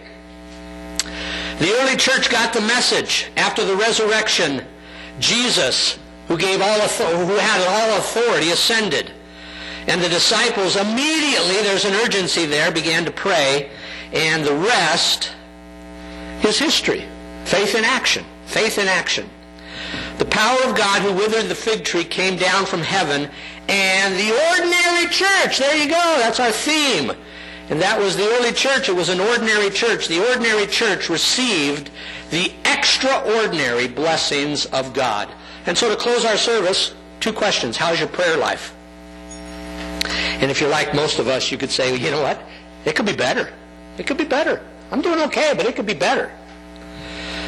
The 1.61 1.75
early 1.75 1.97
church 1.97 2.31
got 2.31 2.55
the 2.55 2.63
message 2.63 3.31
after 3.37 3.67
the 3.67 3.77
resurrection. 3.77 4.65
Jesus, 5.19 5.99
who 6.27 6.39
gave 6.39 6.63
all 6.63 6.81
who 6.81 7.37
had 7.37 7.61
all 7.69 7.99
authority, 7.99 8.51
ascended. 8.51 9.13
And 9.87 10.01
the 10.01 10.09
disciples 10.09 10.77
immediately, 10.77 11.57
there's 11.57 11.85
an 11.85 11.93
urgency 11.93 12.47
there, 12.47 12.73
began 12.73 13.05
to 13.05 13.11
pray. 13.11 13.69
And 14.15 14.43
the 14.43 14.55
rest 14.55 15.33
is 16.43 16.59
history. 16.59 17.05
Faith 17.45 17.75
in 17.75 17.85
action. 17.85 18.25
Faith 18.47 18.79
in 18.79 18.89
action. 18.89 19.29
The 20.17 20.25
power 20.25 20.59
of 20.65 20.75
God 20.75 21.03
who 21.03 21.13
withered 21.13 21.51
the 21.51 21.55
fig 21.55 21.85
tree 21.85 22.05
came 22.05 22.37
down 22.37 22.65
from 22.65 22.81
heaven. 22.81 23.29
And 23.69 24.15
the 24.15 24.33
ordinary 24.51 25.13
church, 25.13 25.59
there 25.59 25.77
you 25.77 25.91
go, 25.91 26.17
that's 26.19 26.41
our 26.41 26.53
theme. 26.53 27.13
And 27.71 27.81
that 27.81 27.99
was 27.99 28.17
the 28.17 28.27
early 28.27 28.53
church. 28.53 28.89
It 28.89 28.97
was 28.97 29.09
an 29.09 29.21
ordinary 29.21 29.71
church. 29.71 30.09
The 30.09 30.27
ordinary 30.29 30.67
church 30.67 31.09
received 31.09 31.91
the 32.31 32.53
extraordinary 32.65 33.87
blessings 33.87 34.67
of 34.67 34.93
God. 34.93 35.29
And 35.67 35.79
so 35.79 35.89
to 35.89 35.97
close 35.97 36.25
our 36.25 36.37
service, 36.37 36.95
two 37.21 37.33
questions. 37.33 37.77
How's 37.77 38.01
your 38.01 38.09
prayer 38.09 38.37
life? 38.37 38.75
And 40.05 40.51
if 40.51 40.61
you're 40.61 40.71
like 40.71 40.95
most 40.95 41.21
of 41.21 41.29
us, 41.29 41.53
you 41.53 41.59
could 41.59 41.71
say, 41.71 41.95
you 41.97 42.11
know 42.11 42.23
what? 42.23 42.43
It 42.85 42.97
could 42.97 43.07
be 43.07 43.15
better. 43.15 43.53
It 43.99 44.07
could 44.07 44.17
be 44.17 44.25
better. 44.25 44.61
I'm 44.91 45.01
doing 45.01 45.21
okay, 45.21 45.53
but 45.57 45.67
it 45.67 45.77
could 45.77 45.87
be 45.87 45.95
better. 45.95 46.33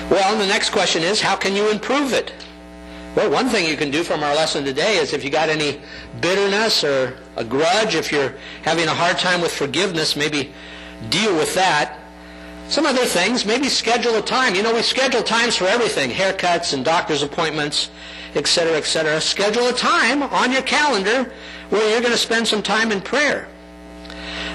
Well, 0.08 0.38
the 0.38 0.46
next 0.46 0.70
question 0.70 1.02
is, 1.02 1.20
how 1.20 1.34
can 1.34 1.56
you 1.56 1.70
improve 1.70 2.12
it? 2.12 2.32
Well, 3.14 3.30
one 3.30 3.50
thing 3.50 3.68
you 3.68 3.76
can 3.76 3.90
do 3.90 4.02
from 4.02 4.22
our 4.22 4.34
lesson 4.34 4.64
today 4.64 4.96
is 4.96 5.12
if 5.12 5.22
you 5.22 5.28
got 5.28 5.50
any 5.50 5.82
bitterness 6.22 6.82
or 6.82 7.18
a 7.36 7.44
grudge, 7.44 7.94
if 7.94 8.10
you're 8.10 8.34
having 8.62 8.86
a 8.86 8.94
hard 8.94 9.18
time 9.18 9.42
with 9.42 9.52
forgiveness, 9.52 10.16
maybe 10.16 10.54
deal 11.10 11.36
with 11.36 11.54
that. 11.54 11.98
Some 12.68 12.86
other 12.86 13.04
things, 13.04 13.44
maybe 13.44 13.68
schedule 13.68 14.14
a 14.14 14.22
time. 14.22 14.54
You 14.54 14.62
know, 14.62 14.74
we 14.74 14.80
schedule 14.80 15.22
times 15.22 15.56
for 15.56 15.66
everything, 15.66 16.08
haircuts 16.08 16.72
and 16.72 16.86
doctor's 16.86 17.22
appointments, 17.22 17.90
etc., 18.34 18.78
etc. 18.78 19.20
Schedule 19.20 19.66
a 19.68 19.74
time 19.74 20.22
on 20.22 20.50
your 20.50 20.62
calendar 20.62 21.30
where 21.68 21.90
you're 21.90 22.00
going 22.00 22.12
to 22.12 22.18
spend 22.18 22.48
some 22.48 22.62
time 22.62 22.90
in 22.92 23.02
prayer. 23.02 23.46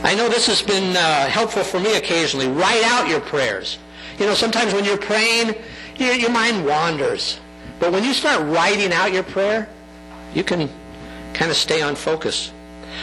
I 0.01 0.15
know 0.15 0.29
this 0.29 0.47
has 0.47 0.63
been 0.63 0.97
uh, 0.97 1.27
helpful 1.27 1.63
for 1.63 1.79
me 1.79 1.95
occasionally. 1.95 2.47
Write 2.47 2.83
out 2.85 3.07
your 3.07 3.19
prayers. 3.19 3.77
You 4.17 4.25
know, 4.25 4.33
sometimes 4.33 4.73
when 4.73 4.83
you're 4.83 4.97
praying, 4.97 5.53
your, 5.97 6.13
your 6.13 6.31
mind 6.31 6.65
wanders. 6.65 7.39
But 7.79 7.91
when 7.91 8.03
you 8.03 8.13
start 8.13 8.41
writing 8.41 8.91
out 8.91 9.11
your 9.11 9.23
prayer, 9.23 9.67
you 10.33 10.43
can 10.43 10.69
kind 11.33 11.51
of 11.51 11.57
stay 11.57 11.81
on 11.81 11.95
focus. 11.95 12.51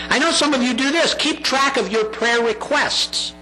I 0.08 0.18
know 0.18 0.32
some 0.32 0.54
of 0.54 0.62
you 0.62 0.74
do 0.74 0.90
this. 0.90 1.14
Keep 1.14 1.44
track 1.44 1.76
of 1.76 1.90
your 1.90 2.04
prayer 2.04 2.42
requests. 2.42 3.32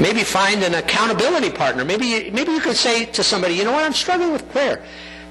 Maybe 0.00 0.22
find 0.22 0.62
an 0.62 0.74
accountability 0.74 1.50
partner. 1.50 1.84
Maybe 1.84 2.30
maybe 2.30 2.52
you 2.52 2.60
could 2.60 2.76
say 2.76 3.04
to 3.06 3.22
somebody, 3.22 3.54
you 3.54 3.64
know 3.64 3.72
what, 3.72 3.84
I'm 3.84 3.92
struggling 3.92 4.32
with 4.32 4.48
prayer. 4.52 4.82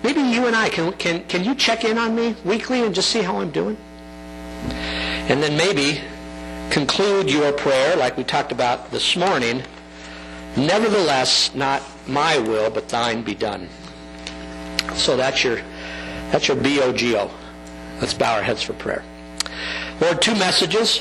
Maybe 0.04 0.22
you 0.22 0.46
and 0.46 0.56
I, 0.56 0.70
can, 0.70 0.94
can, 0.94 1.24
can 1.26 1.44
you 1.44 1.56
check 1.56 1.84
in 1.84 1.98
on 1.98 2.16
me 2.16 2.36
weekly 2.46 2.84
and 2.84 2.94
just 2.94 3.10
see 3.10 3.22
how 3.22 3.40
I'm 3.40 3.50
doing? 3.50 3.78
And 5.30 5.42
then 5.42 5.58
maybe 5.58 6.02
conclude 6.70 7.32
your 7.32 7.52
prayer 7.52 7.96
like 7.96 8.16
we 8.16 8.24
talked 8.24 8.52
about 8.52 8.92
this 8.92 9.16
morning. 9.16 9.64
Nevertheless, 10.56 11.54
not 11.56 11.82
my 12.08 12.38
will, 12.38 12.70
but 12.70 12.90
thine 12.90 13.24
be 13.24 13.36
done. 13.36 13.70
So 14.96 15.18
that's 15.18 15.44
your, 15.44 15.58
that's 16.32 16.48
your 16.48 16.58
B-O-G-O. 16.58 17.32
Let's 18.02 18.14
bow 18.14 18.36
our 18.36 18.44
heads 18.44 18.62
for 18.62 18.74
prayer. 18.74 19.04
Lord, 20.00 20.22
two 20.22 20.36
messages. 20.36 21.00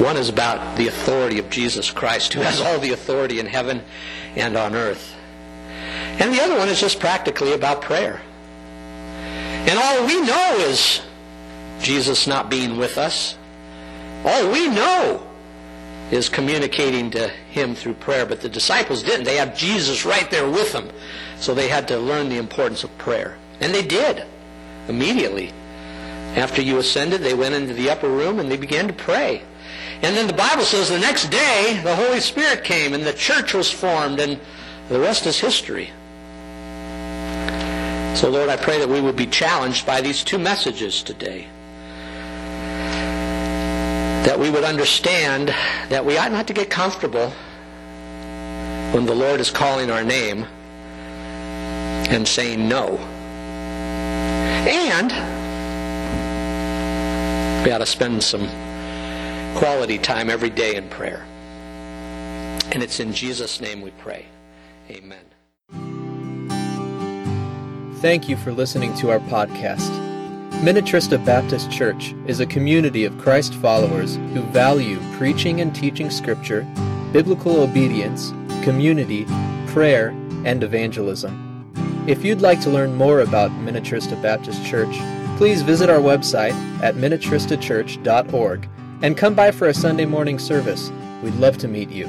One 0.00 0.16
is 0.16 0.28
about 0.28 0.76
the 0.76 0.88
authority 0.88 1.38
of 1.38 1.50
Jesus 1.50 1.90
Christ, 1.90 2.32
who 2.32 2.40
has 2.40 2.60
all 2.60 2.78
the 2.78 2.92
authority 2.92 3.38
in 3.38 3.46
heaven 3.46 3.82
and 4.34 4.56
on 4.56 4.74
earth. 4.74 5.14
And 6.18 6.32
the 6.32 6.42
other 6.42 6.56
one 6.56 6.68
is 6.68 6.80
just 6.80 7.00
practically 7.00 7.52
about 7.52 7.82
prayer. 7.82 8.20
And 9.68 9.78
all 9.78 10.06
we 10.06 10.20
know 10.20 10.56
is 10.58 11.00
Jesus 11.80 12.26
not 12.26 12.50
being 12.50 12.76
with 12.76 12.98
us. 12.98 13.36
All 14.24 14.50
we 14.50 14.68
know 14.68 15.29
is 16.10 16.28
communicating 16.28 17.10
to 17.12 17.28
him 17.28 17.74
through 17.74 17.94
prayer. 17.94 18.26
But 18.26 18.40
the 18.40 18.48
disciples 18.48 19.02
didn't. 19.02 19.24
They 19.24 19.36
had 19.36 19.56
Jesus 19.56 20.04
right 20.04 20.30
there 20.30 20.48
with 20.48 20.72
them. 20.72 20.90
So 21.38 21.54
they 21.54 21.68
had 21.68 21.88
to 21.88 21.98
learn 21.98 22.28
the 22.28 22.38
importance 22.38 22.84
of 22.84 22.96
prayer. 22.98 23.36
And 23.60 23.74
they 23.74 23.84
did 23.84 24.24
immediately. 24.88 25.52
After 26.36 26.62
you 26.62 26.78
ascended, 26.78 27.22
they 27.22 27.34
went 27.34 27.54
into 27.54 27.74
the 27.74 27.90
upper 27.90 28.08
room 28.08 28.38
and 28.38 28.50
they 28.50 28.56
began 28.56 28.86
to 28.86 28.92
pray. 28.92 29.42
And 30.02 30.16
then 30.16 30.26
the 30.26 30.32
Bible 30.32 30.64
says 30.64 30.88
the 30.88 30.98
next 30.98 31.28
day 31.28 31.80
the 31.84 31.94
Holy 31.94 32.20
Spirit 32.20 32.64
came 32.64 32.94
and 32.94 33.04
the 33.04 33.12
church 33.12 33.52
was 33.52 33.70
formed 33.70 34.20
and 34.20 34.40
the 34.88 34.98
rest 34.98 35.26
is 35.26 35.38
history. 35.38 35.90
So 38.16 38.28
Lord, 38.30 38.48
I 38.48 38.56
pray 38.56 38.78
that 38.78 38.88
we 38.88 39.00
would 39.00 39.16
be 39.16 39.26
challenged 39.26 39.86
by 39.86 40.00
these 40.00 40.24
two 40.24 40.38
messages 40.38 41.02
today. 41.02 41.48
That 44.24 44.38
we 44.38 44.50
would 44.50 44.64
understand 44.64 45.48
that 45.88 46.04
we 46.04 46.18
ought 46.18 46.32
not 46.32 46.46
to 46.48 46.52
get 46.52 46.70
comfortable 46.70 47.30
when 48.92 49.06
the 49.06 49.14
Lord 49.14 49.40
is 49.40 49.50
calling 49.50 49.90
our 49.90 50.02
name 50.02 50.44
and 52.10 52.26
saying 52.26 52.68
no. 52.68 52.96
And 54.66 55.10
we 57.64 57.70
ought 57.70 57.78
to 57.78 57.86
spend 57.86 58.22
some 58.22 58.48
quality 59.56 59.98
time 59.98 60.28
every 60.28 60.50
day 60.50 60.76
in 60.76 60.88
prayer. 60.88 61.24
And 62.72 62.82
it's 62.82 63.00
in 63.00 63.12
Jesus' 63.12 63.60
name 63.60 63.80
we 63.80 63.90
pray. 63.92 64.26
Amen. 64.90 65.24
Thank 68.00 68.28
you 68.28 68.36
for 68.36 68.52
listening 68.52 68.94
to 68.96 69.10
our 69.10 69.20
podcast. 69.20 70.09
Minnetrista 70.60 71.24
Baptist 71.24 71.70
Church 71.70 72.14
is 72.26 72.38
a 72.38 72.44
community 72.44 73.06
of 73.06 73.16
Christ 73.16 73.54
followers 73.54 74.16
who 74.16 74.42
value 74.42 75.00
preaching 75.12 75.62
and 75.62 75.74
teaching 75.74 76.10
Scripture, 76.10 76.68
biblical 77.12 77.62
obedience, 77.62 78.34
community, 78.62 79.24
prayer, 79.68 80.10
and 80.44 80.62
evangelism. 80.62 82.04
If 82.06 82.26
you'd 82.26 82.42
like 82.42 82.60
to 82.60 82.68
learn 82.68 82.94
more 82.94 83.20
about 83.20 83.50
Minnetrista 83.52 84.20
Baptist 84.20 84.62
Church, 84.66 84.94
please 85.38 85.62
visit 85.62 85.88
our 85.88 85.98
website 85.98 86.52
at 86.82 86.94
minnetristachurch.org 86.96 88.68
and 89.00 89.16
come 89.16 89.34
by 89.34 89.52
for 89.52 89.68
a 89.68 89.74
Sunday 89.74 90.04
morning 90.04 90.38
service. 90.38 90.92
We'd 91.22 91.36
love 91.36 91.56
to 91.56 91.68
meet 91.68 91.88
you. 91.88 92.06